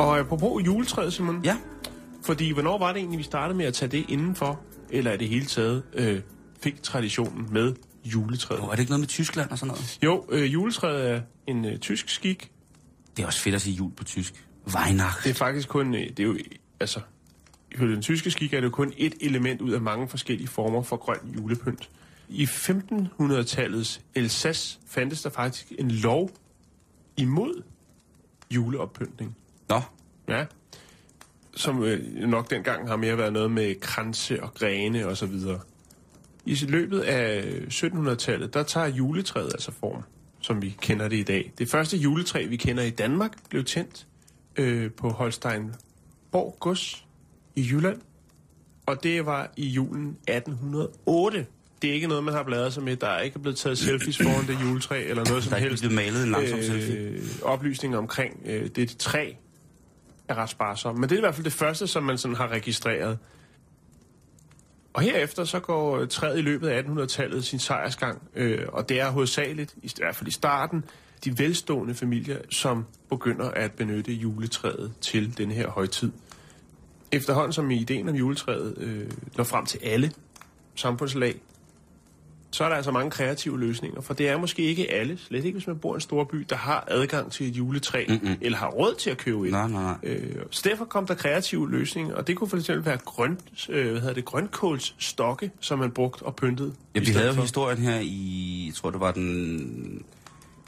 [0.00, 1.44] Og apropos juletræet, Simon.
[1.44, 1.56] Ja,
[2.22, 4.60] Fordi hvornår var det egentlig, vi startede med at tage det indenfor?
[4.90, 6.20] Eller er det hele taget øh,
[6.62, 8.58] fik traditionen med juletræet?
[8.60, 9.98] jo, er det ikke noget med Tyskland og sådan noget?
[10.02, 12.50] Jo, øh, juletræet er en øh, tysk skik.
[13.16, 14.46] Det er også fedt at sige jul på tysk.
[14.76, 15.24] Weihnacht.
[15.24, 16.38] Det er faktisk kun, øh, det er jo,
[16.80, 17.00] altså,
[17.72, 20.82] ifølge den tyske skik er det jo kun et element ud af mange forskellige former
[20.82, 21.90] for grøn julepynt.
[22.28, 26.30] I 1500-tallets Alsace fandtes der faktisk en lov
[27.16, 27.62] imod
[28.50, 29.36] juleoppyntning.
[29.70, 29.80] Nå,
[30.28, 30.44] Ja.
[31.56, 35.60] Som øh, nok dengang har mere været noget med kranse og grene og så videre.
[36.44, 40.02] I løbet af 1700-tallet, der tager juletræet altså form,
[40.40, 41.52] som vi kender det i dag.
[41.58, 44.06] Det første juletræ, vi kender i Danmark, blev tændt
[44.56, 47.04] øh, på Holsteinborg Gods
[47.56, 48.00] i Jylland.
[48.86, 51.46] Og det var i julen 1808.
[51.82, 52.96] Det er ikke noget, man har bladret sig med.
[52.96, 55.68] Der er ikke blevet taget selfies foran det juletræ, eller noget som der er ikke
[55.68, 55.82] helst.
[55.82, 56.96] blevet malet en langsom selfie.
[56.96, 59.32] Øh, oplysninger omkring øh, det træ
[60.30, 60.98] er ret sparsomt.
[60.98, 63.18] Men det er i hvert fald det første, som man sådan har registreret.
[64.92, 69.00] Og herefter så går øh, træet i løbet af 1800-tallet sin sejrsgang, øh, og det
[69.00, 70.84] er hovedsageligt, i hvert fald i starten,
[71.24, 76.12] de velstående familier, som begynder at benytte juletræet til den her højtid.
[77.12, 80.12] Efterhånden som ideen om juletræet øh, når frem til alle
[80.74, 81.40] samfundslag,
[82.52, 85.56] så er der altså mange kreative løsninger, for det er måske ikke alle, slet ikke
[85.56, 88.34] hvis man bor i en stor by, der har adgang til et juletræ, mm-hmm.
[88.40, 89.50] eller har råd til at købe et.
[89.52, 89.94] Nej, nej, nej.
[90.02, 93.90] Øh, så derfor kom der kreative løsninger, og det kunne for eksempel være grøn, øh,
[93.90, 96.74] hvad hedder det, grønkålsstokke, som man brugte og pyntede.
[96.94, 100.04] Ja, vi havde jo historien her i, jeg tror det var den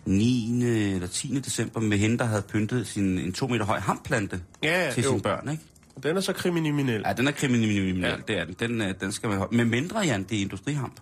[0.05, 0.65] 9.
[0.95, 1.41] eller 10.
[1.41, 5.09] december, med hende, der havde pyntet sin, en to meter høj hamplante Ja, til jo.
[5.09, 5.63] sine børn, ikke?
[6.03, 7.03] Den er så kriminel.
[7.07, 8.15] Ja, den er kriminel, Ja.
[8.29, 8.55] det er den.
[8.61, 9.57] Den, øh, den skal man holde.
[9.57, 10.95] Men mindre, Jan, det er industrihamp.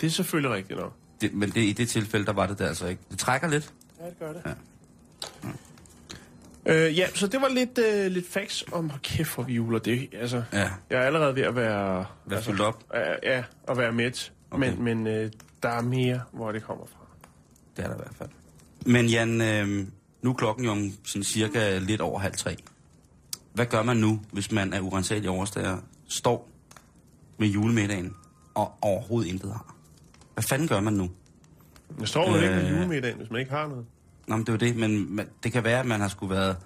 [0.00, 0.92] Det er selvfølgelig rigtigt nok.
[1.20, 3.02] Det, men det, i det tilfælde, der var det der altså ikke.
[3.10, 3.74] Det trækker lidt.
[4.00, 4.42] Ja, det gør det.
[4.46, 4.52] Ja.
[6.66, 9.78] Øh, ja, så det var lidt, øh, lidt facts om, hold kæft for vi juler
[9.78, 10.08] det.
[10.12, 10.70] Altså, Ja.
[10.90, 12.04] Jeg er allerede ved at være...
[12.26, 12.84] Vær fyldt op.
[12.94, 14.32] Øh, ja, at være mæt.
[14.50, 14.70] Okay.
[14.70, 15.30] Men, men øh,
[15.62, 17.06] der er mere, hvor det kommer fra.
[17.76, 18.28] Det er der i hvert fald.
[18.86, 19.86] Men Jan, øh,
[20.22, 22.56] nu er klokken jo om sådan cirka lidt over halv tre.
[23.52, 26.50] Hvad gør man nu, hvis man er urensagelig overstager, står
[27.38, 28.16] med julemiddagen
[28.54, 29.74] og overhovedet intet har.
[30.38, 31.10] Hvad fanden gør man nu?
[32.00, 32.70] Jeg står jo ikke med Øh.
[32.76, 33.84] julemiddagen, hvis man ikke har noget.
[34.26, 36.34] Nå, men det er jo det, men men det kan være, at man har skulle
[36.34, 36.56] været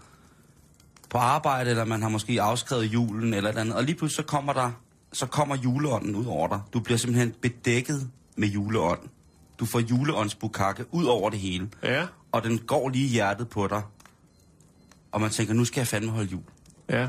[1.11, 3.75] på arbejde, eller man har måske afskrevet julen, eller et andet.
[3.77, 4.71] Og lige pludselig så kommer der,
[5.13, 6.61] så kommer juleånden ud over dig.
[6.73, 9.01] Du bliver simpelthen bedækket med juleånd.
[9.59, 11.69] Du får juleåndsbukakke ud over det hele.
[11.83, 13.83] Ja, Og den går lige i hjertet på dig.
[15.13, 16.43] Og man tænker, nu skal jeg fandme holde jul.
[16.89, 17.09] ja.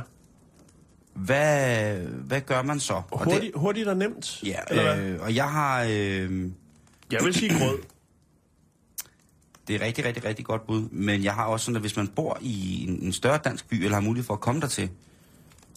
[1.14, 3.02] Hvad, hvad gør man så?
[3.12, 4.44] Og det- Hurtigt, og nemt.
[4.44, 5.06] Ja, eller hvad?
[5.06, 5.82] øh, og jeg har...
[5.84, 6.50] Øh,
[7.12, 7.78] Jeg vil sige grød.
[9.68, 10.90] det er rigtig, rigtig, rigtig godt bud.
[10.90, 13.74] Men jeg har også sådan, at hvis man bor i en, en større dansk by,
[13.84, 14.90] eller har mulighed for at komme dertil,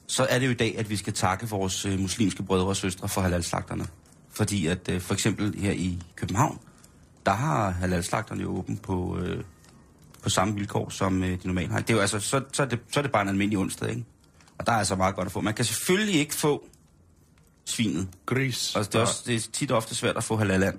[0.07, 2.77] så er det jo i dag, at vi skal takke vores øh, muslimske brødre og
[2.77, 3.87] søstre for halalslagterne.
[4.31, 6.59] Fordi at øh, for eksempel her i København,
[7.27, 9.45] der har halalslagterne jo åbent på, øh,
[10.23, 11.81] på samme vilkår, som øh, de normalt har.
[11.81, 13.91] Det er jo altså, så, så, er det, så er det bare en almindelig onsdag,
[13.91, 14.05] ikke?
[14.59, 15.41] Og der er altså meget godt at få.
[15.41, 16.67] Man kan selvfølgelig ikke få
[17.65, 18.09] svinet.
[18.27, 18.77] Gris.
[18.77, 20.79] Og det er, også, det er tit ofte svært at få halaland.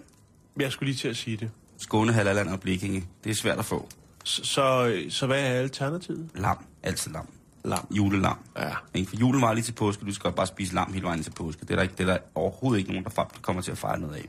[0.59, 1.51] Jeg skulle lige til at sige det.
[1.77, 3.07] Skåne, Halland og Blikinge.
[3.23, 3.89] Det er svært at få.
[4.23, 6.29] Så, så, så hvad er alternativet?
[6.35, 6.65] Lam.
[6.83, 7.27] Altid lam.
[7.65, 7.87] Lam.
[7.91, 8.37] Julelam.
[8.57, 8.69] Ja.
[8.93, 9.09] Ikke?
[9.09, 10.05] For julen var lige til påske.
[10.05, 11.61] Du skal bare spise lam hele vejen til påske.
[11.61, 13.99] Det er der, ikke, det er der overhovedet ikke nogen, der kommer til at fejre
[13.99, 14.25] noget af.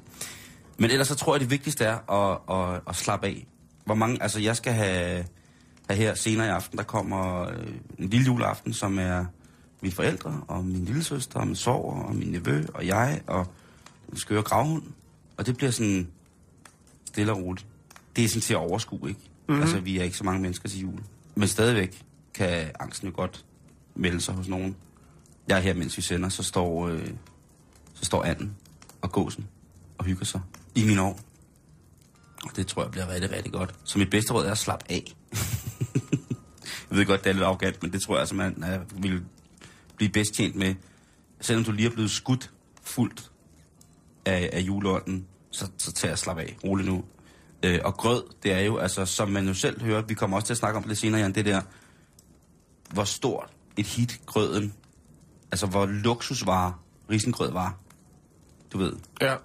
[0.76, 2.38] Men ellers så tror jeg, det vigtigste er at,
[2.74, 3.46] at, at slappe af.
[3.84, 4.22] Hvor mange...
[4.22, 5.24] Altså, jeg skal have,
[5.88, 7.66] have her senere i aften, der kommer øh,
[7.98, 9.24] en lille juleaften, som er
[9.80, 13.46] mine forældre, og min lille søster, og min sover, og min nevø, og jeg, og
[14.12, 14.82] en skøre gravhund.
[15.36, 16.08] Og det bliver sådan
[17.04, 17.66] stille og roligt.
[18.16, 19.20] Det er sådan til at overskue, ikke?
[19.48, 19.62] Mm-hmm.
[19.62, 21.00] Altså, vi er ikke så mange mennesker til jul.
[21.34, 22.02] Men stadigvæk
[22.34, 23.44] kan angsten jo godt
[23.94, 24.76] melde sig hos nogen.
[25.48, 27.08] Jeg er her, mens vi sender, så står, øh,
[27.94, 28.56] så står anden
[29.00, 29.48] og gåsen
[29.98, 30.40] og hygger sig
[30.74, 31.20] i min år.
[32.44, 33.74] Og det tror jeg bliver rigtig, rigtig godt.
[33.84, 35.14] Så mit bedste råd er at slappe af.
[36.90, 39.22] jeg ved godt, det er lidt arrogant, men det tror jeg altså, man er, vil
[39.98, 40.74] blive bedst tjent med.
[41.40, 42.50] Selvom du lige er blevet skudt
[42.82, 43.30] fuldt
[44.24, 46.56] af, af juleånden, så, så tag at slappe af.
[46.64, 47.04] Rolig nu.
[47.62, 50.46] Øh, og grød, det er jo, altså, som man jo selv hører, vi kommer også
[50.46, 51.62] til at snakke om det lidt senere, Jan, det der,
[52.92, 54.74] hvor stort et hit grøden,
[55.52, 56.74] altså hvor luksusvare
[57.11, 57.76] risengrød var.
[58.72, 59.37] Du ved, Ja.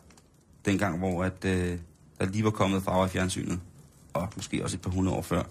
[0.66, 1.80] dengang, hvor at, øh,
[2.20, 3.60] der lige var kommet farver i fjernsynet,
[4.14, 5.44] og måske også et par hundrede år før,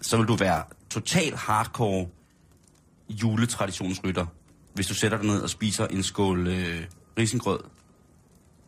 [0.00, 2.06] så vil du være total hardcore
[3.08, 4.26] juletraditionsrytter,
[4.74, 6.84] hvis du sætter dig ned og spiser en skål øh,
[7.18, 7.60] risengrød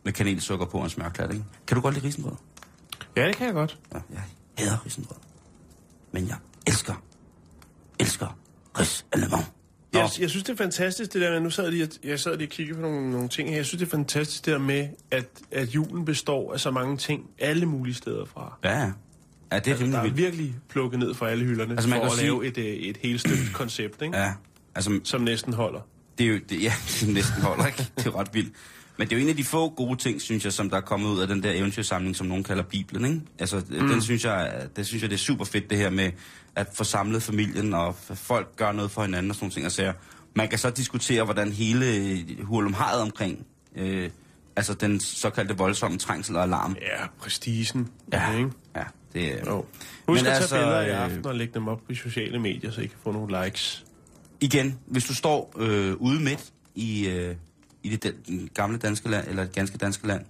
[0.03, 1.45] med kanelsukker på og en smørklat, ikke?
[1.67, 2.35] Kan du godt lide risengrød?
[3.15, 3.79] Ja, det kan jeg godt.
[3.93, 4.23] Ja, jeg
[4.57, 5.17] hader risengrød.
[6.11, 7.03] Men jeg elsker,
[7.99, 8.37] elsker
[8.79, 9.45] ris allemang.
[9.93, 12.37] Jeg, jeg synes, det er fantastisk, det der med, nu sad jeg lige, jeg sad
[12.37, 13.55] lige og kiggede på nogle, nogle ting her.
[13.55, 16.97] Jeg synes, det er fantastisk det der med, at, at julen består af så mange
[16.97, 18.57] ting, alle mulige steder fra.
[18.63, 18.91] Ja,
[19.51, 19.59] ja.
[19.59, 22.11] Det er Altså, der er virkelig plukket ned fra alle hylderne, Altså, man for kan
[22.11, 24.17] at sige- lave et, øh, et helt stykke koncept, ikke?
[24.17, 24.33] Ja,
[24.75, 25.79] altså, som næsten holder.
[26.17, 26.73] det er jo, det, ja,
[27.07, 27.87] er næsten holder, ikke?
[27.97, 28.53] Det er ret vildt.
[28.97, 30.81] Men det er jo en af de få gode ting, synes jeg, som der er
[30.81, 33.21] kommet ud af den der eventyrsamling, som nogen kalder Bibelen, ikke?
[33.39, 33.87] Altså, mm.
[33.87, 36.11] den synes jeg, det synes jeg, det er super fedt, det her med
[36.55, 39.63] at få samlet familien, og folk gør noget for hinanden og sådan nogle ting.
[39.63, 39.93] Altså,
[40.35, 44.09] man kan så diskutere, hvordan hele hurlumhajet omkring, øh,
[44.55, 46.75] altså den såkaldte voldsomme trængsel og alarm.
[46.81, 47.87] Ja, prestigen.
[48.13, 48.49] Ja, Ikke?
[48.75, 48.83] ja
[49.15, 49.47] det.
[49.47, 49.65] Jo.
[50.07, 52.39] Husk Men at tage altså, billeder i øh, aften og lægge dem op på sociale
[52.39, 53.85] medier, så I kan få nogle likes.
[54.41, 56.43] igen, hvis du står øh, ude midt
[56.75, 57.35] i, øh,
[57.83, 58.15] i det
[58.53, 60.25] gamle danske land, eller det ganske danske land,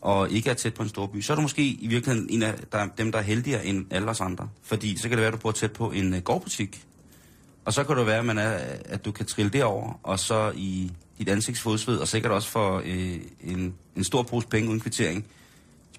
[0.00, 2.42] og ikke er tæt på en stor by, så er du måske i virkeligheden en
[2.42, 4.48] af der, dem, der er heldigere end alle os andre.
[4.62, 6.84] Fordi så kan det være, at du bor tæt på en øh, gårdbutik,
[7.64, 10.52] og så kan det være, at, man er, at du kan trille derover, og så
[10.56, 15.26] i dit ansigtsfodsved, og sikkert også for øh, en, en stor pose penge uden kvittering,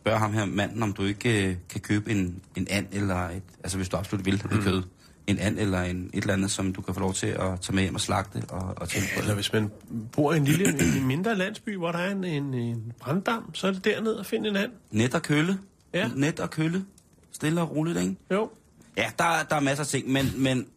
[0.03, 3.43] spørge ham her manden, om du ikke øh, kan købe en, en and, eller et,
[3.63, 4.63] altså hvis du absolut vil have mm.
[4.63, 4.83] kød,
[5.27, 7.75] en and eller en, et eller andet, som du kan få lov til at tage
[7.75, 9.21] med hjem og slagte og, og tænke på.
[9.21, 9.71] Eller hvis man
[10.11, 13.67] bor i en lille, en mindre landsby, hvor der er en, en, en branddam, så
[13.67, 14.71] er det derned og finde en and.
[14.91, 15.59] Net og kølle.
[15.93, 16.09] Ja.
[16.15, 16.85] Net og kølle.
[17.31, 18.15] Stille og roligt, ikke?
[18.31, 18.49] Jo.
[18.97, 20.67] Ja, der, der er masser af ting, men, men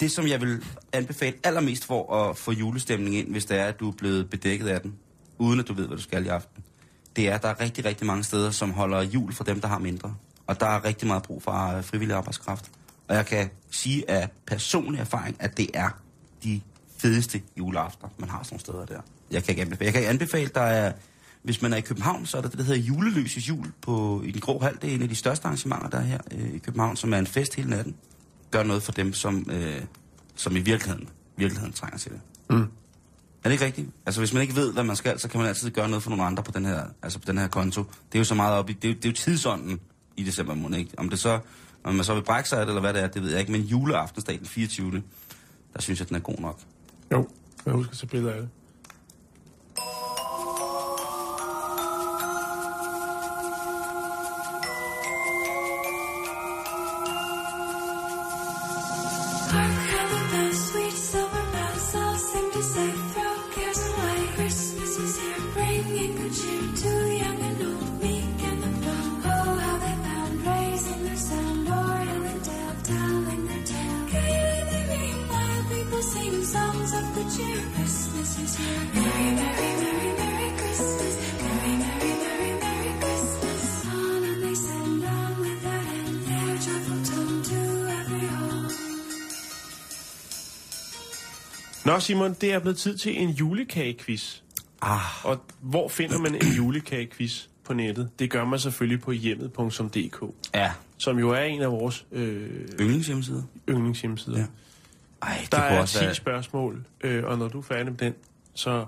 [0.00, 3.80] det, som jeg vil anbefale allermest for at få julestemning ind, hvis det er, at
[3.80, 4.94] du er blevet bedækket af den,
[5.38, 6.64] uden at du ved, hvad du skal i aften,
[7.16, 9.68] det er, at der er rigtig, rigtig mange steder, som holder jul for dem, der
[9.68, 10.14] har mindre.
[10.46, 12.70] Og der er rigtig meget brug for øh, frivillig arbejdskraft.
[13.08, 15.88] Og jeg kan sige af personlig erfaring, at det er
[16.44, 16.60] de
[16.98, 19.00] fedeste juleafter, man har sådan nogle steder der.
[19.30, 19.86] Jeg kan ikke anbefale.
[19.86, 20.92] Jeg kan anbefale, der er,
[21.42, 24.30] hvis man er i København, så er der det, der hedder Juleløses Jul på, i
[24.30, 24.78] den grå hal.
[24.82, 27.18] Det er en af de største arrangementer, der er her øh, i København, som er
[27.18, 27.94] en fest hele natten.
[28.50, 29.82] Gør noget for dem, som, øh,
[30.34, 32.20] som i virkeligheden, virkeligheden trænger til det.
[32.50, 32.66] Mm.
[33.44, 33.88] Er det ikke rigtigt?
[34.06, 36.10] Altså, hvis man ikke ved, hvad man skal, så kan man altid gøre noget for
[36.10, 37.82] nogle andre på den her, altså på den her konto.
[37.82, 39.80] Det er jo så meget op i, det er jo, det er jo tidsånden
[40.16, 40.90] i december måned, ikke?
[40.98, 41.38] Om det så,
[41.84, 43.40] om man så vil brække sig af det, eller hvad det er, det ved jeg
[43.40, 43.52] ikke.
[43.52, 45.02] Men juleaftensdag den 24.
[45.74, 46.60] Der synes jeg, den er god nok.
[47.12, 47.28] Jo.
[47.66, 48.48] Jeg husker så billeder af det.
[92.00, 94.36] Nå Simon, det er blevet tid til en julekagequiz.
[94.82, 98.10] Ah, Og hvor finder man en julekagequiz på nettet?
[98.18, 100.72] Det gør man selvfølgelig på hjemmet.dk, ja.
[100.98, 103.44] som jo er en af vores øh, Yndlingshjemmeside.
[103.68, 104.38] yndlingshjemmesider.
[104.38, 104.46] Ja.
[105.22, 106.14] Ej, det Der er også 10 være...
[106.14, 108.14] spørgsmål, øh, og når du er færdig med den,
[108.54, 108.84] så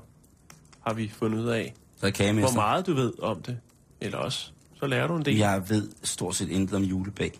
[0.86, 3.58] har vi fundet ud af, hvor meget du ved om det.
[4.00, 5.36] Eller også, så lærer du en del.
[5.36, 7.32] Jeg ved stort set intet om julebag.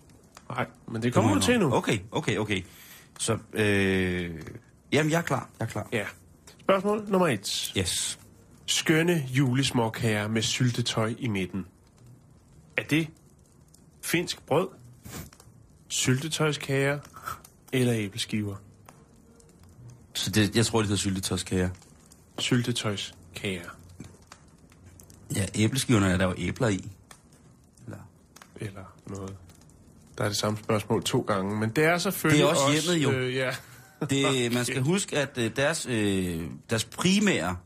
[0.50, 1.74] Nej, men det kommer du til nu.
[1.74, 2.62] Okay, okay, okay.
[3.18, 4.30] Så, øh...
[4.92, 5.48] Jamen, jeg er klar.
[5.59, 5.88] Jeg er klar.
[5.92, 6.05] Ja.
[6.61, 7.72] Spørgsmål nummer et.
[7.78, 8.18] Yes.
[8.66, 11.66] Skønne julesmåkager med syltetøj i midten.
[12.76, 13.09] Er det
[14.02, 14.68] finsk brød,
[15.88, 16.98] syltetøjskager
[17.72, 18.57] eller æbleskiver?
[20.14, 21.70] Så det, jeg tror, det hedder syltetøjskager.
[22.38, 23.70] Syltetøjskager.
[25.37, 26.90] Ja, æbleskiverne er der jo æbler i.
[27.85, 28.09] Eller...
[28.57, 29.37] Eller noget.
[30.18, 33.05] Der er det samme spørgsmål to gange, men det er selvfølgelig Det er også hjemmet,
[33.05, 33.11] jo.
[33.11, 33.55] Øh, ja.
[34.10, 37.56] Det, man skal huske, at øh, deres, øh, deres primære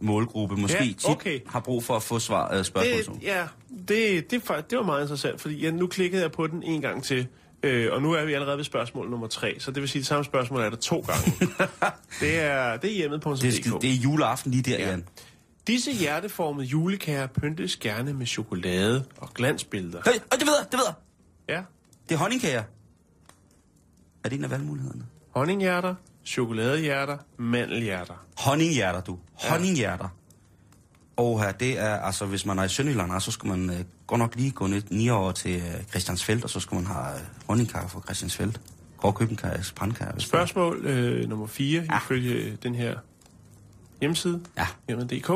[0.00, 1.40] målgruppe måske Ja, tit okay.
[1.46, 3.16] har brug for at få svar, øh, spørgsmål.
[3.16, 3.46] Det, ja,
[3.88, 7.04] det, det, det var meget interessant, fordi ja, nu klikkede jeg på den en gang
[7.04, 7.26] til,
[7.62, 10.02] øh, og nu er vi allerede ved spørgsmål nummer tre, så det vil sige, at
[10.02, 11.32] det samme spørgsmål er der to gange.
[12.20, 14.88] det er, det er hjemmet på det, er, skide- det er juleaften lige der, Ja.
[14.90, 15.04] Jan.
[15.66, 20.00] Disse hjerteformede julekager pyntes gerne med chokolade og glansbilleder.
[20.04, 20.94] Hey, og det ved jeg, det ved jeg.
[21.56, 21.62] Ja,
[22.08, 22.62] Det er honningkager.
[24.24, 25.06] Er det en af valgmulighederne?
[25.38, 28.24] Honninghjerter, chokoladehjerter, mandelhjerter.
[28.38, 29.18] Honninghjerter, du.
[29.32, 30.08] Honninghjerter.
[31.16, 34.18] Og her, det er, altså, hvis man er i Sønderjylland, så skulle man øh, godt
[34.18, 37.20] nok lige gå ned, ni år til øh, Christiansfeldt, og så skulle man have øh,
[37.46, 38.60] honningkager fra Christiansfeldt.
[38.96, 39.36] Gå og købe en
[40.00, 40.18] er.
[40.18, 41.98] Spørgsmål øh, nummer 4, ja.
[41.98, 42.98] ifølge den her
[44.00, 44.66] hjemmeside, Ja.
[44.88, 45.30] hjemmet.dk.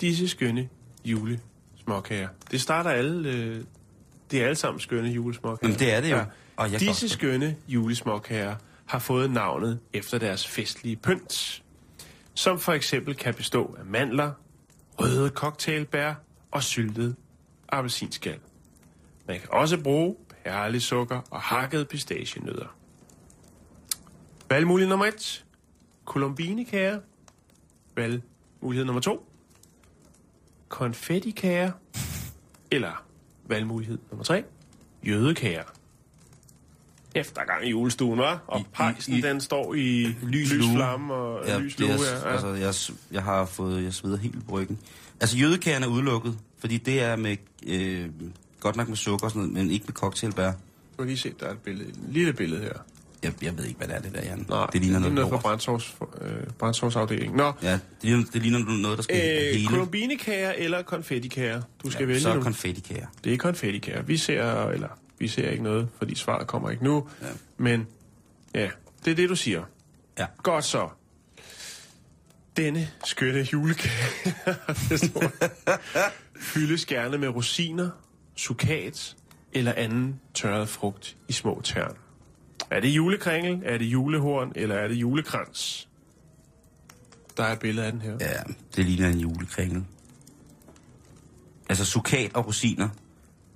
[0.00, 0.68] Disse skønne
[1.04, 2.28] julesmåkager.
[2.50, 3.64] Det starter alle, øh,
[4.30, 5.58] det er alle sammen skønne julesmåkager.
[5.68, 6.24] Jamen, det er det jo.
[6.56, 8.54] Og jeg Disse skønne julesmåkager
[8.90, 11.62] har fået navnet efter deres festlige pynt,
[12.34, 14.32] som for eksempel kan bestå af mandler,
[15.00, 16.14] røde cocktailbær
[16.50, 17.16] og syltet
[17.68, 18.38] appelsinskal.
[19.26, 22.76] Man kan også bruge perlesukker og hakket pistacienødder.
[24.48, 25.44] Valgmulighed nummer 1.
[26.04, 27.00] Colombinekager.
[27.96, 29.26] Valgmulighed nummer 2.
[30.68, 31.72] Konfettikager.
[32.70, 33.04] Eller
[33.44, 34.44] valgmulighed nummer 3.
[35.02, 35.64] Jødekager.
[37.14, 40.74] Efter gang i julestuen, var Og I- pejsen, i- den står i lys, lue.
[40.74, 41.94] flamme og Ja, lys det lue.
[42.06, 42.74] er, Ja, altså, jeg,
[43.14, 44.78] jeg har fået, jeg sveder helt på ryggen.
[45.20, 48.06] Altså, jødekagerne er udelukket, fordi det er med, øh,
[48.60, 50.50] godt nok med sukker og sådan noget, men ikke med cocktailbær.
[50.52, 50.56] Du
[50.98, 52.72] kan lige se, der er et billede, et lille billede her.
[53.22, 54.46] Jeg, jeg ved ikke, hvad det er, det der, Jan.
[54.48, 57.36] Nej, det ligner noget, noget fra brændsovs, øh, brændsovsafdelingen.
[57.36, 59.68] Nå, Ja, det ligner, det ligner noget, der skal øh, hele.
[59.68, 61.62] colombinekager eller konfettikager?
[61.84, 62.42] Du skal ja, vælge så er nu.
[62.42, 63.06] konfettikager.
[63.24, 64.02] Det er konfettikager.
[64.02, 64.88] Vi ser, eller
[65.20, 67.08] vi ser ikke noget, fordi svaret kommer ikke nu.
[67.22, 67.26] Ja.
[67.56, 67.86] Men
[68.54, 68.70] ja,
[69.04, 69.64] det er det, du siger.
[70.18, 70.26] Ja.
[70.42, 70.88] Godt så.
[72.56, 74.34] Denne skønne julekage
[76.52, 77.90] fyldes gerne med rosiner,
[78.36, 79.16] sukat
[79.52, 81.96] eller anden tørret frugt i små tern.
[82.70, 85.88] Er det julekringel, er det julehorn eller er det julekrans?
[87.36, 88.16] Der er et billede af den her.
[88.20, 88.42] Ja,
[88.76, 89.84] det ligner en julekringel.
[91.68, 92.88] Altså sukat og rosiner.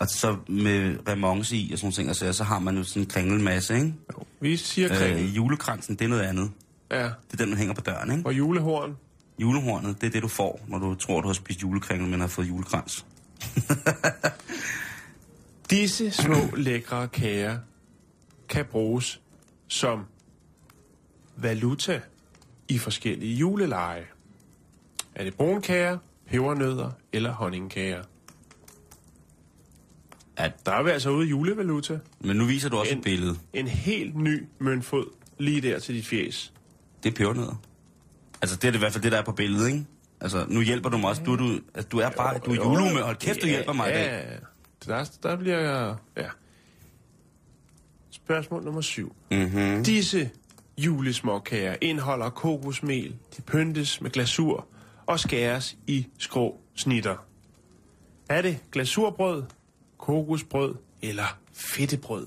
[0.05, 3.09] Og så med remonce i og sådan ting, altså, så har man jo sådan en
[3.09, 3.95] kringelmasse, ikke?
[4.13, 5.25] Jo, Vi siger kringel.
[5.25, 6.51] Øh, julekransen, det er noget andet.
[6.91, 7.05] Ja.
[7.05, 8.27] Det er den, man hænger på døren, ikke?
[8.27, 8.97] Og julehorn.
[9.39, 12.27] Julehornet, det er det, du får, når du tror, du har spist julekringel, men har
[12.27, 13.07] fået julekrans.
[15.71, 17.59] Disse små lækre kager
[18.49, 19.21] kan bruges
[19.69, 20.05] som
[21.37, 22.01] valuta
[22.69, 24.05] i forskellige juleleje.
[25.15, 25.99] Er det brunkager,
[26.31, 28.03] pebernødder eller honningkager?
[30.39, 30.51] Ja.
[30.67, 31.99] Der er vi altså ude i julevaluta.
[32.21, 33.37] Men nu viser du også En- et billede.
[33.53, 35.07] En helt ny møntfod
[35.39, 36.53] lige der til dit fjes.
[37.03, 37.63] Det er pebernødder.
[38.43, 39.85] Altså, det er det i hvert fald det, der er på billedet, ikke?
[40.21, 41.23] Altså, nu hjælper du mig også.
[41.23, 43.03] Du, du, altså, du er bare, du er julehumør.
[43.05, 44.07] Hold kæft, du hjælper mig i dag.
[44.87, 45.95] Ja, der, der bliver jeg...
[46.17, 46.29] Ja.
[48.11, 49.17] Spørgsmål nummer syv.
[49.31, 49.85] Mm-hmm.
[49.85, 50.31] Disse
[50.79, 54.67] julesmåkager indeholder kokosmel, de pyntes med glasur
[55.07, 57.17] og skæres i skrå snitter.
[58.29, 59.43] Er det glasurbrød,
[60.05, 62.27] kokosbrød eller fedtebrød?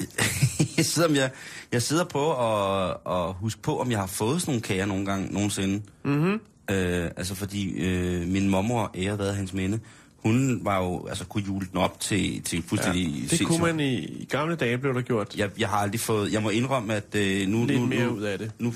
[0.76, 1.30] jeg sidder, jeg,
[1.72, 5.06] jeg sidder på at, at huske på, om jeg har fået sådan nogle kager nogle
[5.06, 5.82] gange, nogensinde.
[6.04, 6.40] Mm-hmm.
[6.70, 9.80] Øh, altså fordi øh, min mormor, ære været hans minde,
[10.16, 13.60] hun var jo, altså kunne jule den op til, til fuldstændig Det kunne sindssygt.
[13.60, 15.36] man i, i gamle dage, blev der gjort.
[15.36, 17.66] Jeg, jeg har aldrig fået, jeg må indrømme, at øh, nu...
[17.66, 18.52] Lidt nu, mere nu, ud af det.
[18.58, 18.74] Nu,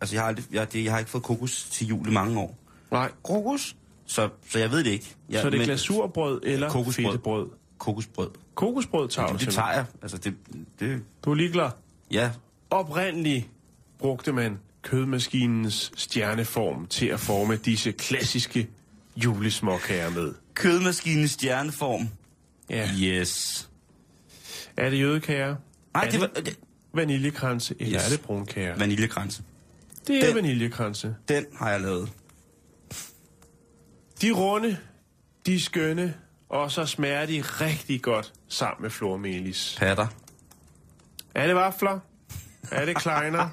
[0.00, 2.40] altså jeg har, aldrig, jeg, det, jeg har ikke fået kokos til jul i mange
[2.40, 2.58] år.
[2.90, 3.10] Nej.
[3.22, 3.76] Kokos?
[4.06, 5.14] Så, så jeg ved det ikke.
[5.30, 7.04] Jeg, Så er det men- glasurbrød eller Kokosbrød.
[7.06, 7.48] fedtebrød?
[7.78, 8.30] Kokosbrød.
[8.54, 9.84] Kokosbrød tager du Det, det tager jeg.
[10.02, 10.34] Altså det,
[10.80, 11.70] det, Du er ligeglad.
[12.10, 12.30] ja,
[12.70, 13.48] Oprindeligt
[13.98, 18.68] brugte man kødmaskinens stjerneform til at forme disse klassiske
[19.16, 20.32] julesmåkager med.
[20.54, 22.08] kødmaskinens stjerneform.
[22.70, 22.88] Ja.
[23.02, 23.68] Yes.
[24.76, 25.56] Er det jødekager?
[25.94, 26.56] Nej, er det var det
[26.94, 28.06] vaniljekranse, eller Yes.
[28.06, 28.76] er det brunkager?
[28.78, 29.42] vaniljekranse.
[30.06, 31.14] Det er Den- vaniljekranse.
[31.28, 32.08] Den har jeg lavet.
[34.24, 34.76] De runde,
[35.46, 36.14] de skønne,
[36.48, 39.76] og så smager de rigtig godt sammen med flormelis.
[39.78, 40.06] Patter.
[41.34, 41.98] Er det vafler?
[42.70, 43.48] Er det kleiner?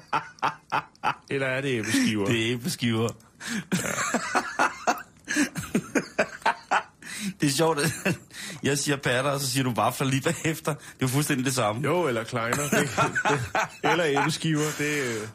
[1.30, 2.26] Eller er det æbleskiver?
[2.26, 3.08] Det er æbleskiver.
[7.40, 8.18] det er sjovt, at
[8.62, 10.74] jeg siger patter, og så siger du vafler lige bagefter.
[10.74, 11.82] Det er fuldstændig det samme.
[11.82, 12.68] Jo, eller kleiner.
[12.68, 12.90] Det,
[13.28, 13.40] det,
[13.90, 14.70] eller æbleskiver.
[14.78, 15.28] Det, øh.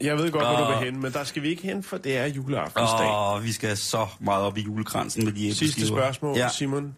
[0.00, 2.16] Jeg ved godt, hvor du vil hen, men der skal vi ikke hen, for det
[2.16, 3.10] er juleaftensdag.
[3.36, 5.70] Åh, vi skal så meget op i julekransen med de æbleskiver.
[5.72, 6.42] Sidste spørgsmål, Ja.
[6.42, 6.48] ja.
[6.48, 6.96] Simon.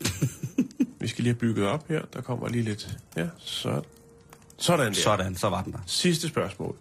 [1.00, 2.02] vi skal lige have bygget op her.
[2.12, 2.98] Der kommer lige lidt.
[3.16, 3.82] Ja, så.
[4.56, 4.92] Sådan der.
[4.92, 5.78] Sådan, så var den der.
[5.86, 6.76] Sidste spørgsmål.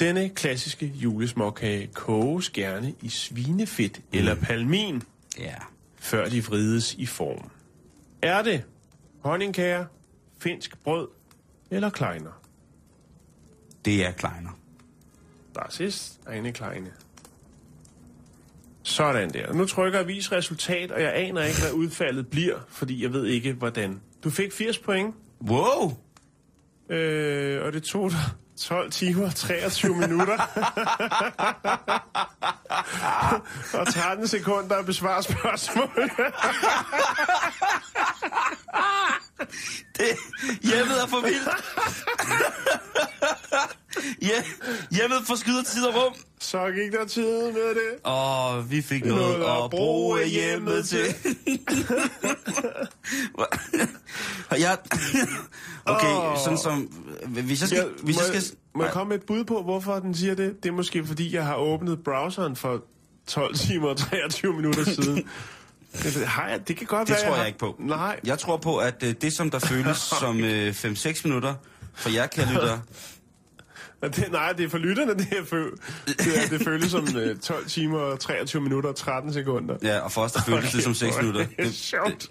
[0.00, 4.18] Denne klassiske julesmåkage koges gerne i svinefedt mm.
[4.18, 5.02] eller palmin,
[5.38, 5.54] Ja.
[5.98, 7.50] før de vrides i form.
[8.22, 8.62] Er det
[9.24, 9.84] honningkager,
[10.38, 11.08] finsk brød
[11.70, 12.40] eller kleiner?
[13.84, 14.50] Det er kleiner.
[15.54, 16.90] Das ist eine kleine.
[18.82, 19.52] Sådan der.
[19.52, 23.26] Nu trykker jeg vis resultat, og jeg aner ikke, hvad udfaldet bliver, fordi jeg ved
[23.26, 24.00] ikke, hvordan.
[24.24, 25.96] Du fik 80 point, Wow!
[26.88, 28.18] øh, og det tog dig
[28.60, 30.38] 12 timer og 23 minutter.
[33.80, 36.10] og 13 sekunder at besvare spørgsmålet.
[39.96, 40.06] Det,
[40.62, 41.48] hjemmet er for vildt.
[44.22, 44.42] ja,
[44.90, 46.14] hjemmet forskyder tid og rum.
[46.40, 48.02] Så gik der tid med det.
[48.02, 51.14] Og vi fik noget, Noget at bruge hjemmet til.
[54.50, 54.78] Jeg...
[55.84, 56.80] Okay, sådan som...
[57.26, 57.78] Hvis jeg skal...
[57.78, 60.34] Jeg, Hvis må, jeg, skal må jeg komme med et bud på, hvorfor den siger
[60.34, 60.62] det?
[60.62, 62.84] Det er måske, fordi jeg har åbnet browseren for
[63.26, 65.28] 12 timer og 23 minutter siden.
[66.02, 67.76] Det, har jeg, det kan godt det være, tror jeg har- ikke på.
[67.78, 71.54] Nej, Jeg tror på, at øh, det, som der føles som øh, 5-6 minutter,
[71.94, 72.78] for jer kan lytter,
[74.02, 75.70] Og det, nej, det er for lytterne, det her føl.
[76.06, 79.76] Det, er, det føles som øh, 12 timer og 23 minutter og 13 sekunder.
[79.82, 81.46] ja, og for os, der føles det som 6 hvor er minutter.
[81.58, 82.28] Det er sjovt.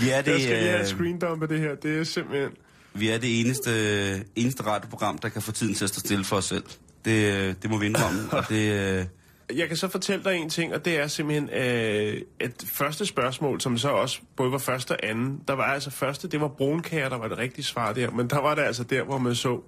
[0.00, 1.74] Vi er Jeg det, skal lige have øh, screendumpe det her.
[1.74, 2.50] Det er simpelthen...
[2.94, 6.36] vi er det eneste, eneste radioprogram, der kan få tiden til at stå stille for
[6.36, 6.64] os selv.
[7.04, 9.08] Det, øh, det må vi indrømme, og det...
[9.54, 13.60] Jeg kan så fortælle dig en ting, og det er simpelthen øh, et første spørgsmål,
[13.60, 15.40] som så også både var første og anden.
[15.48, 18.40] Der var altså første, det var brunkager, der var det rigtige svar der, men der
[18.40, 19.60] var det altså der, hvor man så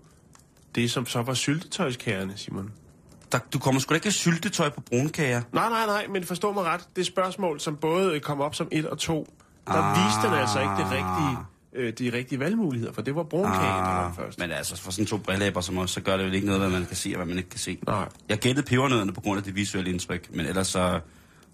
[0.74, 2.72] det, som så var syltetøjskagerne, Simon.
[3.32, 5.42] Der, du kommer sgu da ikke have syltetøj på brunkager.
[5.52, 6.80] Nej, nej, nej, men forstå mig ret.
[6.96, 9.26] Det spørgsmål, som både kom op som et og to,
[9.66, 9.96] der ah.
[9.96, 13.90] viste den altså ikke det rigtige, øh, de rigtige valgmuligheder, for det var brunkagen, der
[13.90, 14.38] var først.
[14.38, 16.70] Men altså, for sådan to brilleæber som os, så gør det jo ikke noget, hvad
[16.70, 17.78] man kan se og hvad man ikke kan se.
[17.86, 18.08] Nej.
[18.28, 21.00] Jeg gættede pebernødderne på grund af det visuelle indtryk, men ellers så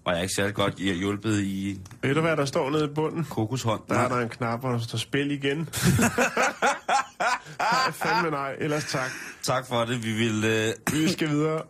[0.05, 3.23] var jeg ikke særlig godt hjulpet i Ved du, hvad der står nede i bunden?
[3.29, 3.81] kokoshånd.
[3.89, 5.57] Der er der en knap, hvor der står spil igen.
[7.59, 8.55] nej, fandme nej.
[8.59, 9.09] Ellers tak.
[9.43, 10.03] Tak for det.
[10.05, 10.43] Vi vil...
[10.45, 10.73] Øh...
[10.93, 11.61] Vi skal videre.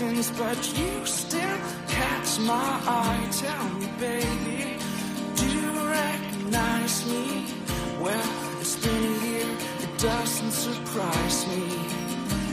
[0.00, 3.28] Distance, but you still catch my eye.
[3.32, 4.78] Tell me, baby,
[5.36, 7.46] do you recognize me?
[8.00, 11.66] Well, it's been a year, it doesn't surprise me.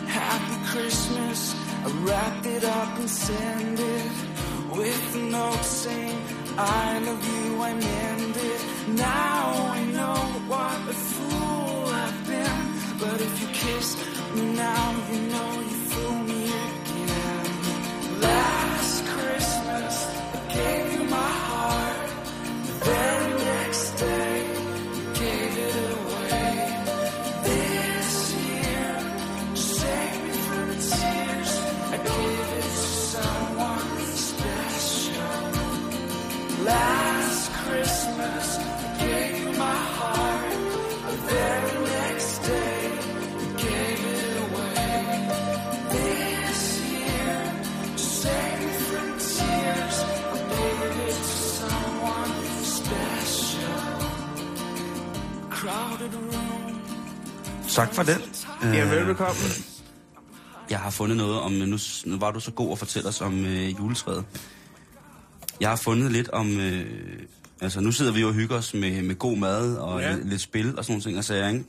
[0.07, 4.11] Happy Christmas, I wrapped it up and sent it
[4.75, 6.19] with a note saying,
[6.57, 8.61] I love you, I meant it.
[8.89, 10.17] Now I know
[10.51, 10.77] what
[57.77, 58.17] Tak for den.
[58.63, 59.41] Ja, Øh, velbekomme.
[60.69, 63.45] Jeg har fundet noget om, nu, nu var du så god at fortælle os om
[63.45, 64.25] øh, juletræet.
[65.61, 66.85] Jeg har fundet lidt om, øh,
[67.61, 70.09] altså nu sidder vi jo og hygger os med, med god mad og Ja.
[70.09, 70.17] ja.
[70.23, 71.63] lidt spil og sådan nogle ting, og sager, ikke?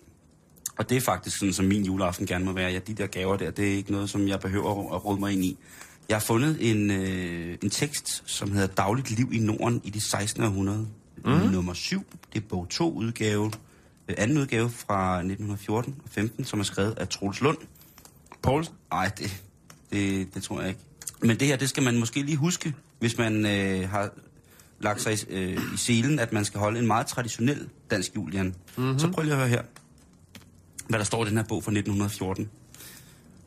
[0.78, 2.72] Og det er faktisk sådan, som min juleaften gerne må være.
[2.72, 5.32] Ja, de der gaver der, det er ikke noget, som jeg behøver at- råde mig
[5.32, 5.56] ind i.
[6.08, 10.02] Jeg har fundet en, øh, en tekst, som hedder Dagligt liv i Norden i det
[10.02, 10.42] 16.
[10.44, 10.86] århundrede.
[11.24, 11.30] Mm.
[11.32, 12.02] Nummer 7.
[12.32, 13.52] Det er bog 2 udgave.
[14.08, 17.58] Øh, anden udgave fra 1914 og 15, som er skrevet af Troels Lund.
[18.42, 18.74] Poulsen?
[18.90, 19.42] Nej, det,
[19.92, 20.80] det, det tror jeg ikke.
[21.20, 24.10] Men det her, det skal man måske lige huske, hvis man øh, har
[24.80, 28.34] lagt sig i, øh, i selen, at man skal holde en meget traditionel dansk jul,
[28.34, 28.54] Jan.
[28.76, 28.98] Mm-hmm.
[28.98, 29.62] Så prøv lige at høre her,
[30.88, 32.50] hvad der står i den her bog fra 1914.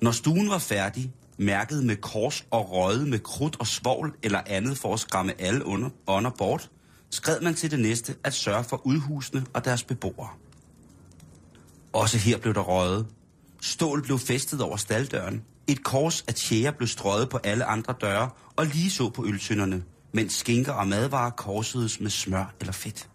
[0.02, 4.78] Når stuen var færdig, mærket med kors og røget med krudt og svovl eller andet
[4.78, 6.70] for at skræmme alle under, ånder bort,
[7.10, 10.30] skred man til det næste at sørge for udhusene og deres beboere.
[11.94, 13.08] Også her blev der røget.
[13.62, 15.44] Stål blev festet over staldøren.
[15.68, 19.84] Et kors af tjære blev strøget på alle andre døre, og lige så på ølsynderne,
[20.12, 23.10] mens skinker og madvarer korsedes med smør eller fedt.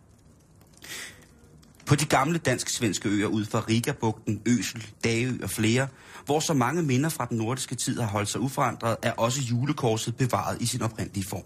[1.86, 5.88] På de gamle dansk-svenske øer ud for Rigabugten, Øsel, Dagø og flere,
[6.24, 10.16] hvor så mange minder fra den nordiske tid har holdt sig uforandret, er også julekorset
[10.16, 11.44] bevaret i sin oprindelige form.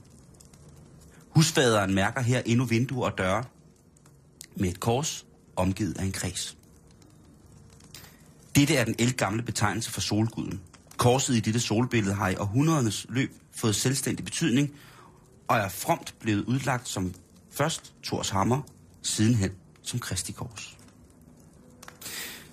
[1.30, 3.44] Husfaderen mærker her endnu vinduer og døre
[4.56, 5.26] med et kors
[5.56, 6.56] omgivet af en kreds.
[8.56, 10.60] Dette er den elgamle betegnelse for solguden.
[10.96, 14.70] Korset i dette solbillede har i århundredernes løb fået selvstændig betydning,
[15.48, 17.14] og er fromt blevet udlagt som
[17.50, 18.62] først Thors hammer,
[19.02, 19.50] sidenhen
[19.82, 20.76] som Kristi kors.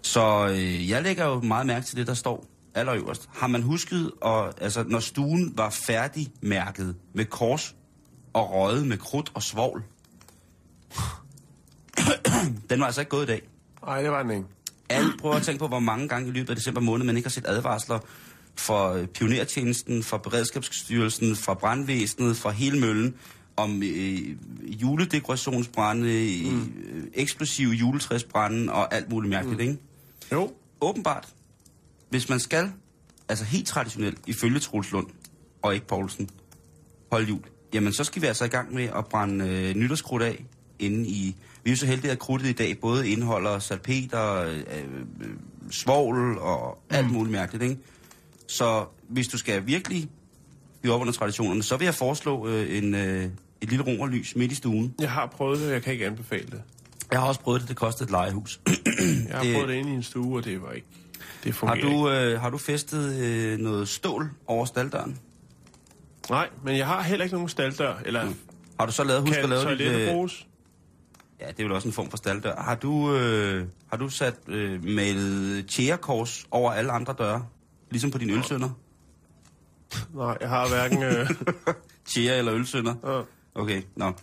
[0.02, 2.46] Så øh, jeg lægger jo meget mærke til det, der står
[2.76, 3.30] allerøverst.
[3.34, 7.76] Har man husket, og, altså, når stuen var færdigmærket med kors
[8.34, 9.84] og røget med krudt og svovl,
[12.70, 13.42] den var altså ikke gået i dag.
[13.86, 14.46] Nej, det var den ikke.
[14.90, 17.28] Alle prøver at tænke på, hvor mange gange i løbet af december måned, man ikke
[17.28, 18.00] har set advarsler
[18.56, 23.16] for øh, pionertjenesten, for Beredskabsstyrelsen, fra brandvæsenet, fra hele møllen,
[23.58, 24.20] om øh,
[24.82, 26.62] juledekorationsbrænde, mm.
[26.62, 29.70] øh, eksplosive juletræsbrænde og alt muligt mærkeligt, mm.
[29.70, 29.78] ikke?
[30.32, 30.54] Jo.
[30.82, 31.28] Åbenbart,
[32.10, 32.72] hvis man skal,
[33.30, 35.08] altså helt traditionelt, ifølge Troels Lund
[35.62, 36.30] og ikke Poulsen,
[37.12, 37.42] holde jul,
[37.74, 40.46] jamen så skal vi altså i gang med at brænde øh, nytårskrudt af
[40.80, 41.36] inde i...
[41.64, 45.30] Vi er jo så heldige, at krudtet i dag både indeholder salpeter, øh, øh,
[45.72, 47.78] svovl og alt muligt mærkeligt, ikke?
[48.48, 50.10] Så hvis du skal virkelig
[50.82, 53.24] blive op under traditionerne, så vil jeg foreslå øh, en, øh,
[53.62, 54.94] et lille romerlys midt i stuen.
[55.00, 56.62] Jeg har prøvet det, og jeg kan ikke anbefale det.
[57.12, 58.60] Jeg har også prøvet det, det kostede et legehus.
[58.68, 60.88] Jeg har Det- prøvet det inde i en stue, og det var ikke...
[61.44, 65.18] Det har, du, øh, har du festet øh, noget stål over staldøren?
[66.30, 67.94] Nej, men jeg har heller ikke nogen staldør.
[68.06, 68.36] Eller Mm.
[68.80, 70.08] Har du så lavet, husk kan at lave dit, øh?
[71.42, 72.56] Ja, det er vel også en form for staldør.
[72.56, 77.46] Har du, øh, har du sat øh, malet tjærekors over alle andre døre?
[77.92, 78.70] Ligesom på dine ølsønder?
[80.14, 81.04] Nej, jeg har hverken...
[81.04, 81.30] Øh,
[82.06, 83.20] Tjære eller ølsønder?
[83.20, 83.26] øh,
[83.56, 84.14] Okay, nå.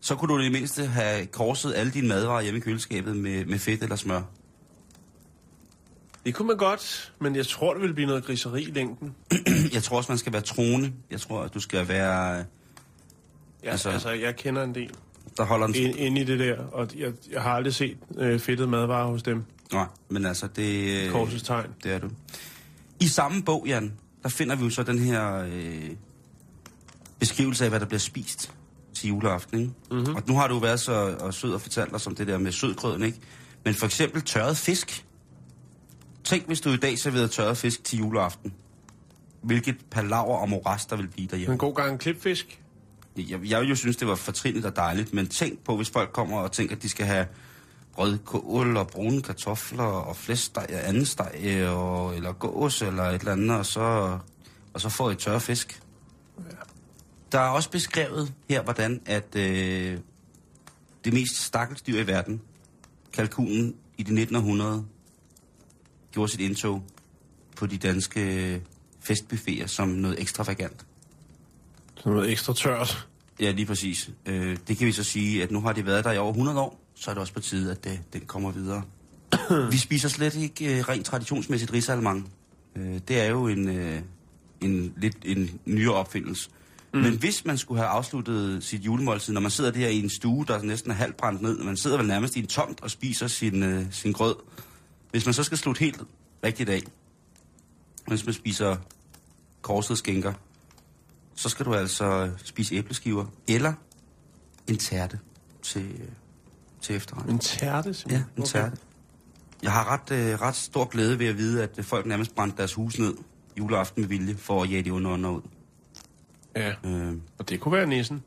[0.00, 3.44] Så kunne du i det mindste have korset alle dine madvarer hjemme i køleskabet med,
[3.44, 4.22] med fedt eller smør.
[6.24, 9.14] det kunne man godt, men jeg tror, det ville blive noget griseri i længden.
[9.74, 10.92] Jeg tror også, man skal være troende.
[11.10, 12.34] Jeg tror, at du skal være...
[12.36, 12.44] Ja,
[13.70, 14.94] Altså- altså, altså, jeg kender en del
[15.36, 15.74] Der holder en...
[15.74, 19.22] ind, inde i det der, og jeg, jeg har aldrig set øh, fedtet madvarer hos
[19.22, 19.44] dem.
[19.72, 21.04] Nej, men altså, det...
[21.04, 21.70] øh, Korsets tegn.
[21.82, 22.10] Det er du.
[23.00, 25.90] I samme bog, Jan, der finder vi jo så den her øh,
[27.18, 28.52] beskrivelse af, hvad der bliver spist
[28.94, 29.60] til juleaften.
[29.60, 29.72] Ikke?
[29.90, 30.14] Mm-hmm.
[30.14, 32.52] Og nu har du været så og sød og fortalt os om det der med
[32.52, 33.18] sødgrøden, ikke?
[33.64, 35.04] Men for eksempel tørret fisk.
[36.24, 38.54] Tænk, hvis du i dag serverede tørret fisk til juleaften.
[39.42, 41.52] Hvilket palaver og moras, der vil blive derhjemme.
[41.52, 42.60] En god gang klipfisk.
[43.16, 46.38] Jeg, jeg jo synes, det var fortrinligt og dejligt, men tænk på, hvis folk kommer
[46.38, 47.26] og tænker, at de skal have
[47.98, 53.32] rødkål og brune kartofler og flæskesteg og anden steg, og, eller gås eller et eller
[53.32, 54.18] andet, og så,
[54.72, 55.82] og så får I tørre fisk.
[57.32, 59.98] Der er også beskrevet her, hvordan at øh,
[61.04, 62.40] det mest stakkels dyr i verden,
[63.12, 64.84] kalkunen i det 1900,
[66.12, 66.82] gjorde sit indtog
[67.56, 68.62] på de danske
[69.00, 70.86] festbuffeter som noget ekstravagant.
[71.96, 73.08] Sådan noget ekstra tørt.
[73.40, 74.10] Ja, lige præcis.
[74.26, 76.60] Øh, det kan vi så sige, at nu har de været der i over 100
[76.60, 78.82] år, så er det også på tide, at det, den kommer videre.
[79.72, 82.32] vi spiser slet ikke øh, rent traditionsmæssigt risalemang.
[82.76, 84.00] Øh, det er jo en, øh,
[84.60, 86.50] en lidt en nyere opfindelse.
[86.94, 87.00] Mm.
[87.00, 90.44] Men hvis man skulle have afsluttet sit julemåltid, når man sidder der i en stue,
[90.48, 93.26] der næsten er halvt brændt ned, man sidder vel nærmest i en tomt og spiser
[93.26, 94.34] sin, øh, sin grød.
[95.10, 96.00] Hvis man så skal slutte helt
[96.44, 96.82] rigtigt af,
[98.06, 98.76] hvis man spiser
[99.62, 100.32] korset skænker,
[101.36, 103.72] så skal du altså spise æbleskiver eller
[104.68, 105.18] en tærte
[105.62, 106.00] til,
[106.80, 107.30] til efterret.
[107.30, 108.28] En tærte, Ja, simpelthen?
[108.36, 108.76] en tærte.
[109.62, 112.56] Jeg har ret, øh, ret stor glæde ved at vide, at øh, folk nærmest brændte
[112.58, 113.14] deres hus ned
[113.58, 115.42] juleaften med vilje for at jage de onde ånder ud.
[116.56, 118.22] Ja, Øh, og det kunne være nissen.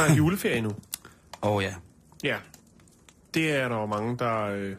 [0.00, 0.70] Snakke juleferie nu.
[1.40, 1.74] og ja,
[2.24, 2.36] Ja,
[3.34, 4.76] det er der jo mange, der, øh,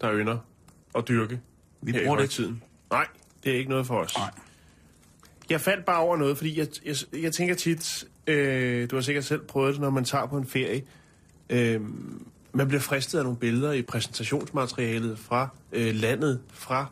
[0.00, 0.38] der ynder
[0.94, 1.40] at dyrke.
[1.82, 2.36] Vi bruger det ikke.
[2.36, 2.62] højtiden.
[2.90, 3.06] Nej,
[3.44, 4.16] det er ikke noget for os.
[4.18, 4.30] Nej.
[5.50, 9.24] Jeg faldt bare over noget, fordi jeg, jeg, jeg tænker tit, øh, du har sikkert
[9.24, 10.82] selv prøvet det, når man tager på en ferie.
[11.50, 11.80] Øh,
[12.52, 16.86] man bliver fristet af nogle billeder i præsentationsmaterialet fra øh, landet, fra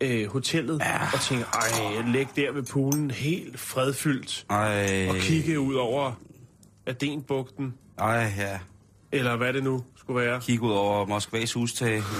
[0.00, 1.02] øh, hotellet, ja.
[1.12, 6.12] og tænker, ej, læg der ved poolen helt fredfyldt, ej, og kigge ud over
[6.86, 8.58] Adenbugten, ej, ja.
[9.12, 10.40] eller hvad det nu skulle være.
[10.40, 12.02] Kig ud over Moskvas hustag.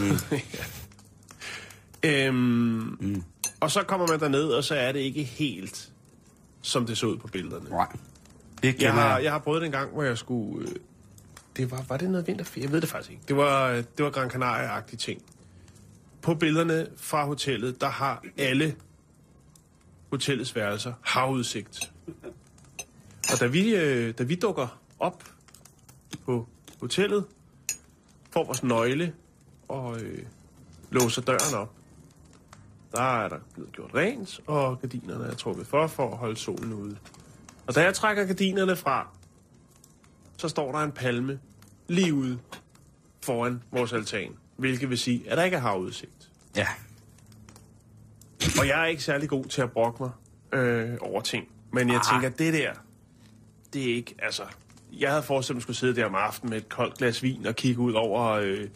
[2.05, 2.11] Mm.
[2.11, 3.23] Øhm, mm.
[3.61, 5.93] Og så kommer man derned, og så er det ikke helt,
[6.63, 7.71] som det så ud på billederne.
[7.71, 7.87] Nej.
[8.63, 9.25] Det Jeg har, jeg.
[9.25, 10.69] jeg har prøvet det en gang, hvor jeg skulle...
[10.69, 10.75] Øh,
[11.57, 12.65] det var, var det noget vinterferie?
[12.65, 13.23] Jeg ved det faktisk ikke.
[13.29, 15.23] Det var, øh, det var Gran Canaria-agtige ting.
[16.23, 18.77] På billederne fra hotellet, der har alle
[20.11, 21.93] hotellets værelser havudsigt.
[23.33, 25.25] Og da vi, øh, da vi dukker op
[26.25, 26.49] på
[26.81, 27.25] hotellet,
[28.31, 29.15] får vores nøgle
[29.69, 30.27] og øh,
[30.91, 31.73] låser døren op,
[32.93, 36.73] der er der blevet gjort rent, og gardinerne er trukket for, for at holde solen
[36.73, 36.97] ude.
[37.67, 39.09] Og da jeg trækker gardinerne fra,
[40.37, 41.41] så står der en palme
[41.89, 42.39] lige ude
[43.23, 44.33] foran vores altan.
[44.57, 46.31] Hvilket vil sige, at der ikke er havudsigt.
[46.57, 46.67] Ja.
[48.59, 50.11] Og jeg er ikke særlig god til at brokke mig
[50.61, 51.49] øh, over ting.
[51.73, 52.73] Men jeg tænker, det der,
[53.75, 54.43] det er ikke, altså...
[54.99, 57.47] Jeg havde forestillet mig, at skulle sidde der om aftenen med et koldt glas vin
[57.47, 58.69] og kigge ud over øh,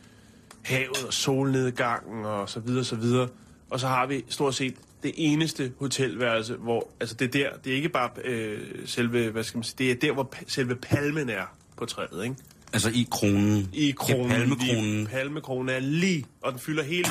[0.63, 3.29] havet og solnedgangen og så videre, så videre.
[3.71, 7.73] Og så har vi stort set det eneste hotelværelse, hvor, altså det er der, det
[7.73, 11.29] er ikke bare øh, selve, hvad skal man sige, det er der, hvor selve palmen
[11.29, 12.37] er på træet, ikke?
[12.73, 13.69] Altså i kronen.
[13.73, 14.29] I kronen.
[14.29, 14.95] palmekronen.
[14.95, 17.09] Lige, palmekronen er lige, og den fylder hele,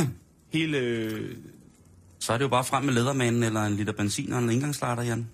[0.52, 1.34] hele, øh,
[2.18, 5.02] Så er det jo bare frem med lædermanden eller en liter benzin og en indgangsstarter,
[5.02, 5.28] Jan.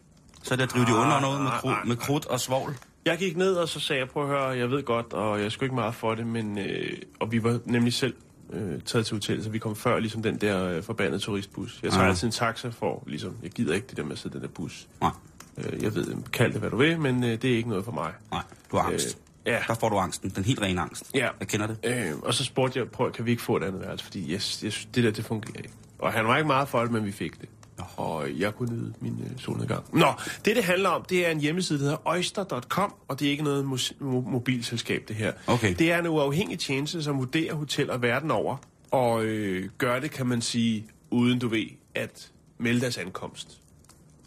[0.44, 2.76] Så er det at drive de under noget med, kru- nej, med krudt og svovl.
[3.04, 5.52] Jeg gik ned, og så sagde jeg, prøv at høre, jeg ved godt, og jeg
[5.52, 6.58] skulle ikke meget for det, men...
[6.58, 8.14] Øh, og vi var nemlig selv
[8.52, 11.80] øh, taget til hotellet, så vi kom før ligesom den der øh, forbandede turistbus.
[11.82, 12.08] Jeg tager Ah.
[12.08, 14.42] altid en taxa for, ligesom, jeg gider ikke det der med at sidde i den
[14.48, 14.86] der bus.
[15.00, 15.10] Nej,
[15.58, 17.92] Øh, jeg ved, kald det hvad du vil, men øh, det er ikke noget for
[17.92, 18.12] mig.
[18.32, 19.18] nej, du har angst.
[19.46, 19.58] Øh, ja.
[19.68, 20.30] Der får du angsten.
[20.30, 21.10] Den helt rene angst.
[21.14, 21.28] Ja.
[21.40, 21.76] Jeg kender det.
[21.84, 24.60] Øh, og så spurgte jeg, prøv, kan vi ikke få et andet værelse, fordi yes,
[24.64, 25.70] yes, det der, det fungerer ikke.
[25.98, 27.48] Og han var ikke meget for det, men vi fik det.
[27.96, 29.84] Og jeg kunne nyde min øh, solnedgang.
[29.98, 30.06] Nå,
[30.44, 33.44] det det handler om, det er en hjemmeside, der hedder oyster.com, og det er ikke
[33.44, 35.32] noget mus- mo- mobilselskab, det her.
[35.46, 35.74] Okay.
[35.78, 38.56] Det er en uafhængig tjeneste, som vurderer hoteller verden over,
[38.90, 43.60] og øh, gør det, kan man sige, uden du ved, at melde deres ankomst.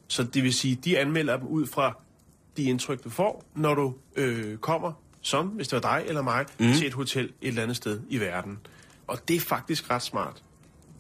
[0.07, 1.97] Så det vil sige, de anmelder dem ud fra
[2.57, 4.91] de indtryk, du får, når du øh, kommer,
[5.21, 6.73] som hvis det var dig eller mig, mm.
[6.73, 8.57] til et hotel et eller andet sted i verden.
[9.07, 10.43] Og det er faktisk ret smart,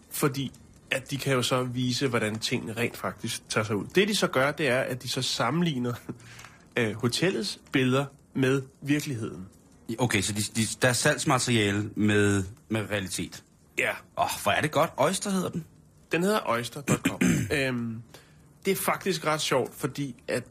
[0.09, 0.51] fordi
[0.91, 3.85] at de kan jo så vise, hvordan tingene rent faktisk tager sig ud.
[3.95, 5.93] Det de så gør, det er, at de så sammenligner
[6.77, 9.45] øh, hotellets billeder med virkeligheden.
[9.99, 13.43] Okay, så de, de, der er salgsmateriale med, med realitet.
[13.77, 14.91] Ja, Åh, oh, hvor er det godt.
[14.97, 15.65] Oyster hedder den.
[16.11, 17.21] Den hedder oyster.com.
[17.57, 18.01] øhm,
[18.65, 20.43] det er faktisk ret sjovt, fordi at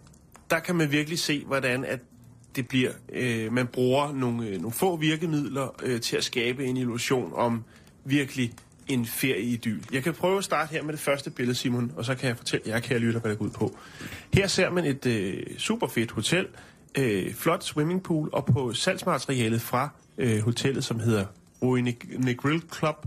[0.51, 2.01] der kan man virkelig se, hvordan at
[2.57, 2.93] det bliver.
[3.13, 7.65] Øh, man bruger nogle, øh, nogle få virkemidler øh, til at skabe en illusion om
[8.05, 8.53] virkelig
[8.89, 9.81] en ferieidyl.
[9.93, 12.37] Jeg kan prøve at starte her med det første billede, Simon, og så kan jeg
[12.37, 13.79] fortælle jer, kære lytter, hvad det går ud på.
[14.35, 16.47] Her ser man et øh, super fedt hotel,
[16.99, 21.25] øh, flot swimmingpool, og på salgsmaterialet fra øh, hotellet, som hedder
[21.63, 23.07] Ruine Grill Club,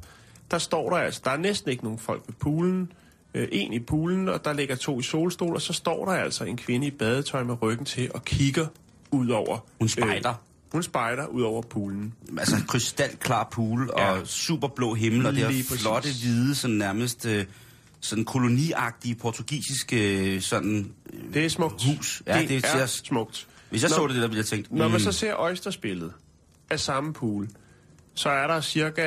[0.52, 2.92] der står der altså, der er næsten ikke nogen folk ved poolen,
[3.34, 6.44] øh, en i poolen, og der ligger to i solstol, og så står der altså
[6.44, 8.66] en kvinde i badetøj med ryggen til og kigger
[9.12, 9.58] ud over...
[9.80, 10.30] Hun spejder.
[10.30, 10.36] Øh,
[10.72, 12.14] hun spejder ud over poolen.
[12.40, 14.12] Altså en krystalklar pool Ja.
[14.12, 15.82] og superblå himmel, og det her præcis.
[15.82, 17.46] flotte, hvide, sådan nærmest øh,
[18.00, 20.92] sådan koloniagtige portugisiske øh, sådan...
[21.14, 21.84] Øh, Det er smukt.
[21.86, 22.22] Hus.
[22.28, 23.48] Ja, det, det er ser- smukt.
[23.70, 24.72] hvis jeg Nå, så det, der ville jeg tænkt...
[24.72, 26.12] Når man mm, så ser Oysterspillet
[26.70, 27.50] af samme pool,
[28.14, 29.04] så er der cirka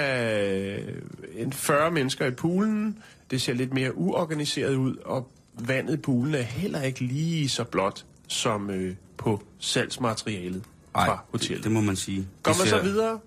[1.36, 2.98] en 40 mennesker i poolen.
[3.30, 7.64] Det ser lidt mere uorganiseret ud, og vandet i poolen er heller ikke lige så
[7.64, 10.62] blåt som øh, på salgsmaterialet
[10.94, 11.64] ej, fra det, hotellet.
[11.64, 12.28] det må man sige.
[12.42, 13.20] Går Det man ser- så videre,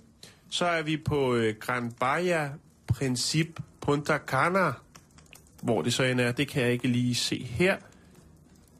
[0.49, 2.49] så er vi på øh, Gran Baia
[2.87, 4.71] Princip Punta Cana.
[5.61, 7.75] Hvor det så end er, det kan jeg ikke lige se her.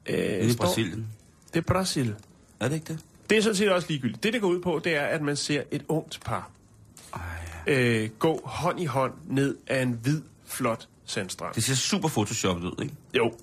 [0.05, 1.07] Øh, Det er står- Brasilien.
[1.53, 2.15] Det er Brasil.
[2.59, 2.99] Er det ikke det?
[3.29, 4.23] Det er sådan set også ligegyldigt.
[4.23, 6.49] Det, det går ud på, det er, at man ser et ungt par
[7.13, 7.21] Ej,
[7.67, 11.53] øh, gå hånd i hånd ned ad en hvid, flot sandstrand.
[11.55, 12.95] det ser super photoshoppet ud, ikke?
[13.13, 13.33] Jo,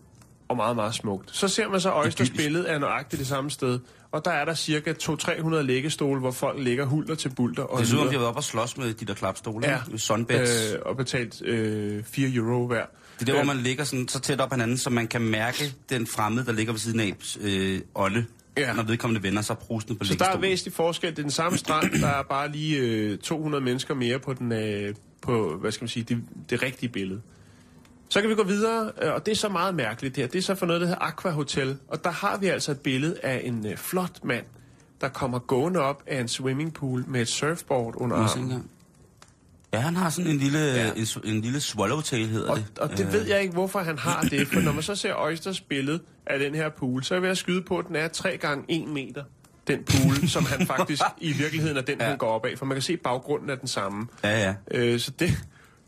[0.49, 1.37] og meget, meget smukt.
[1.37, 2.45] Så ser man så Øjsters Idyllisk.
[2.45, 3.79] billede af nøjagtigt det samme sted.
[4.13, 7.63] Og der er der cirka 200-300 læggestole, hvor folk ligger hulter til bulter.
[7.63, 9.79] Og Det ud, om de har været op og slås med de der klapstole, Ja.
[9.97, 10.73] Sunbeds.
[10.73, 12.85] øh, og betalt øh, 4 euro hver.
[13.21, 15.75] Det er der, hvor man ligger sådan, så tæt op hinanden, så man kan mærke
[15.91, 18.25] den fremmede, der ligger ved siden af øh, ånde.
[18.59, 18.73] Ja.
[18.73, 21.11] Når vedkommende vender sig prusende på Så der er væsentlig forskel.
[21.11, 22.01] Det er den samme strand.
[22.01, 25.89] Der er bare lige øh, 200 mennesker mere på, den, øh, på hvad skal man
[25.89, 27.21] sige, det, det rigtige billede.
[28.13, 30.27] Så kan vi gå videre, øh, og det er så meget mærkeligt her.
[30.27, 31.77] Det er så for noget, der hedder Aqua Hotel.
[31.89, 34.45] Og der har vi altså et billede af en øh, flot mand,
[35.01, 38.69] der kommer gående op af en swimmingpool med et surfboard under armen.
[39.73, 40.91] Ja, han har sådan en lille, Ja.
[40.97, 42.79] en, en lille swallowtail, hedder Og, det.
[42.79, 44.49] og det ved jeg ikke, hvorfor han har det.
[44.49, 47.31] For når man så ser Øjsters billede af den her pool, så er jeg ved
[47.31, 49.25] at skyde på, at den er 3 gange 1 meter.
[49.67, 51.97] Den pool, som han faktisk i virkeligheden er den.
[52.01, 52.05] Ja.
[52.07, 52.59] han går op af.
[52.59, 54.07] For man kan se, at baggrunden er den samme.
[54.25, 54.55] Ja, ja.
[54.71, 55.31] Øh, så det...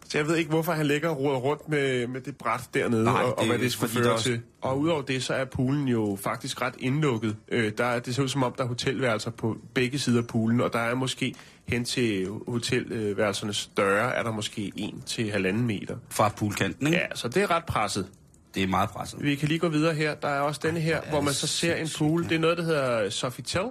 [0.09, 3.05] Så jeg ved ikke, hvorfor han ligger og roder rundt med, med det bræt dernede,
[3.05, 4.41] Nej, og, og det er hvad det skulle føre også- til.
[4.61, 7.37] Og udover det, så er poolen jo faktisk ret indlukket.
[7.49, 10.27] Øh, der er, det ser ud som om, der er hotelværelser på begge sider af
[10.27, 11.35] poolen, og der er måske
[11.69, 15.97] hen til hotelværelsernes døre, er der måske 1 til halvanden meter.
[16.11, 16.99] Fra poolkanten, ikke?
[16.99, 18.07] Ja, så det er ret presset.
[18.55, 19.23] Det er meget presset.
[19.23, 20.15] Vi kan lige gå videre her.
[20.15, 22.23] Der er også denne her, er hvor man så ser en pool.
[22.23, 22.29] ja.
[22.29, 23.63] Det er noget, der hedder Sofitel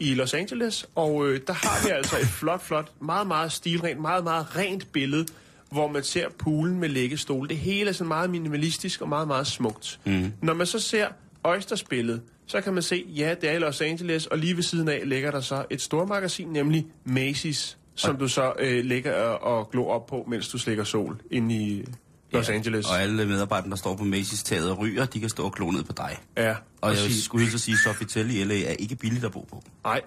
[0.00, 0.86] i Los Angeles.
[0.94, 4.92] Og øh, der har vi altså et flot, flot, meget, meget stilrent, meget, meget rent
[4.92, 5.26] billede,
[5.70, 7.48] hvor man ser poolen med læggestol.
[7.48, 10.00] Det hele er sådan meget minimalistisk og meget, meget smukt.
[10.06, 10.32] Mm.
[10.42, 11.06] Når man så ser
[11.44, 14.62] Øjsters billede, så kan man se, ja, det er i Los Angeles, og lige ved
[14.62, 19.58] siden af ligger der så et stormagasin, nemlig Macy's, som du så øh, ligger og,
[19.58, 21.84] og glor op på, mens du slikker sol inde i
[22.32, 22.86] Los Ja, Angeles.
[22.86, 25.70] Og alle medarbejdere, der står på Macy's taget og ryger, de kan stå og glo
[25.70, 26.16] ned på dig.
[26.36, 27.24] Ja, Og jeg præcis.
[27.24, 29.62] skulle at sige, at Sofitel i LA er ikke billigt at bo på.
[29.84, 30.00] Nej,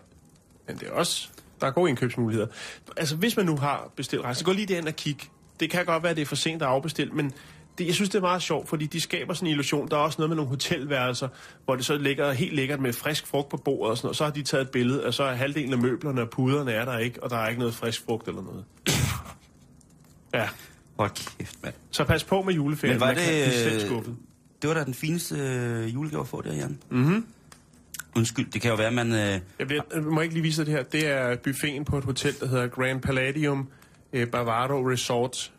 [0.68, 1.28] men det er også...
[1.62, 2.48] Der er gode indkøbsmuligheder.
[2.98, 5.18] Altså, hvis man nu har bestilt rejse, så gå lige derind og kig.
[5.60, 7.32] Det kan godt være, at det er for sent at afbestille, men
[7.78, 9.88] det, jeg synes, det er meget sjovt, fordi de skaber sådan en illusion.
[9.88, 11.28] Der er også noget med nogle hotelværelser,
[11.66, 14.18] hvor det så ligger helt lækkert med frisk frugt på bordet og sådan noget.
[14.18, 16.86] Så har de taget et billede, og så er halvdelen af møblerne og puderne er
[16.86, 18.64] der ikke, og der er ikke noget frisk frugt eller noget.
[20.34, 20.50] Ja,
[21.00, 21.74] Hold kæft, mand.
[21.92, 22.94] så pas på med juleferien.
[22.96, 24.16] Men var Man kan blive selv det...
[24.62, 26.80] Det var da den fineste øh, julegave at få der, Jan.
[26.90, 27.26] Mm-hmm.
[28.16, 29.12] Undskyld, det kan jo være, man...
[29.12, 30.84] Øh, Jeg, bliver, jeg må ikke lige vise dig det her.
[30.84, 33.68] Det er buffeten på et hotel, der hedder Grand Palladium
[34.14, 35.52] øh, Bavaro Resort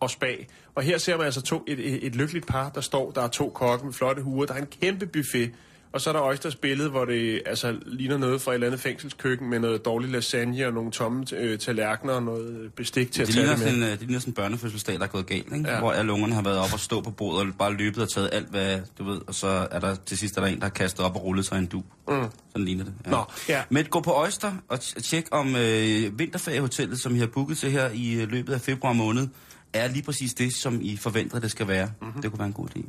[0.00, 0.36] og Spa.
[0.74, 3.10] Og her ser man altså to, et, et, et lykkeligt par, der står.
[3.10, 4.46] Der er to kokke med flotte huer.
[4.46, 5.52] Der er en kæmpe buffet.
[5.96, 8.80] Og så er der Øjsters billede, hvor det altså ligner noget fra et eller andet
[8.80, 13.26] fængselskøkken med noget dårlig lasagne og nogle tomme øh, tallerkener og noget bestik til at
[13.26, 13.72] det, tage ligner det med.
[13.72, 15.70] sådan, øh, det ligner sådan en børnefødselsdag, der er gået galt, ikke?
[15.70, 15.78] Ja.
[15.78, 18.30] Hvor alle ungerne har været op og stå på bordet og bare løbet og taget
[18.32, 19.20] alt, hvad du ved.
[19.26, 21.46] Og så er der til sidst er der en, der har kastet op og rullet
[21.46, 21.82] sig en du.
[22.08, 22.14] Mm.
[22.52, 22.94] Sådan ligner det.
[23.06, 23.10] Ja.
[23.10, 23.62] Nå, ja.
[23.70, 27.90] Men gå på Oyster og tjek om øh, vinterferiehotellet, som I har booket til her
[27.94, 29.28] i øh, løbet af februar måned,
[29.72, 31.90] er lige præcis det, som I forventer, det skal være.
[32.00, 32.22] Mm-hmm.
[32.22, 32.82] Det kunne være en god idé.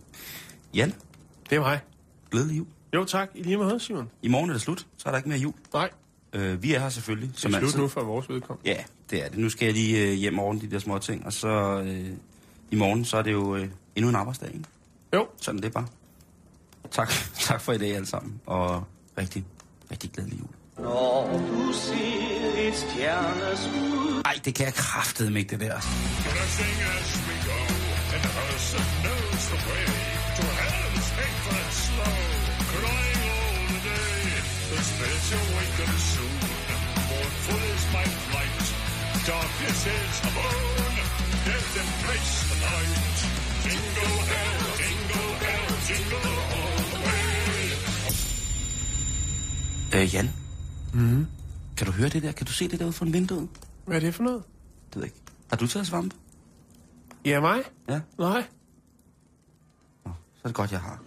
[0.74, 0.94] Jan,
[1.50, 1.80] Det er mig.
[2.32, 2.68] glædelig jul.
[2.94, 4.10] Jo tak, i lige måde, Simon.
[4.22, 5.54] I morgen er det slut, så er der ikke mere jul.
[5.74, 5.90] Nej,
[6.34, 7.80] Øh, vi er her selvfølgelig, det som er slut altid.
[7.80, 8.70] nu for vores vedkommende.
[8.72, 9.38] Ja, det er det.
[9.38, 11.48] Nu skal jeg lige øh, hjem ordne de der små ting, og så
[11.86, 12.10] øh,
[12.72, 14.66] i morgen, så er det jo øh, endnu en arbejdsdag, ikke?
[15.14, 15.88] Jo, Sådan er det bare.
[16.92, 18.84] Tak, tak for i dag alle sammen, og
[19.18, 19.46] rigtig,
[19.92, 20.48] rigtig glædelig jul.
[20.86, 25.80] Når du ser et stjerneskud Ej, det kan jeg kraftedeme ikke, det der.
[49.98, 50.30] Øh, Jan?
[50.94, 51.26] Mm.
[51.78, 52.32] Kan du høre det der?
[52.32, 53.50] Kan du se det derude fra vinduet?
[53.86, 54.44] hvad er det for noget?
[54.90, 55.22] Det ved jeg ikke.
[55.50, 56.16] Har du taget svampe?
[57.26, 57.62] Ja, mig?
[57.90, 58.02] Ja.
[58.18, 58.44] Nej.
[60.06, 61.07] Nå, så er det godt, jeg har.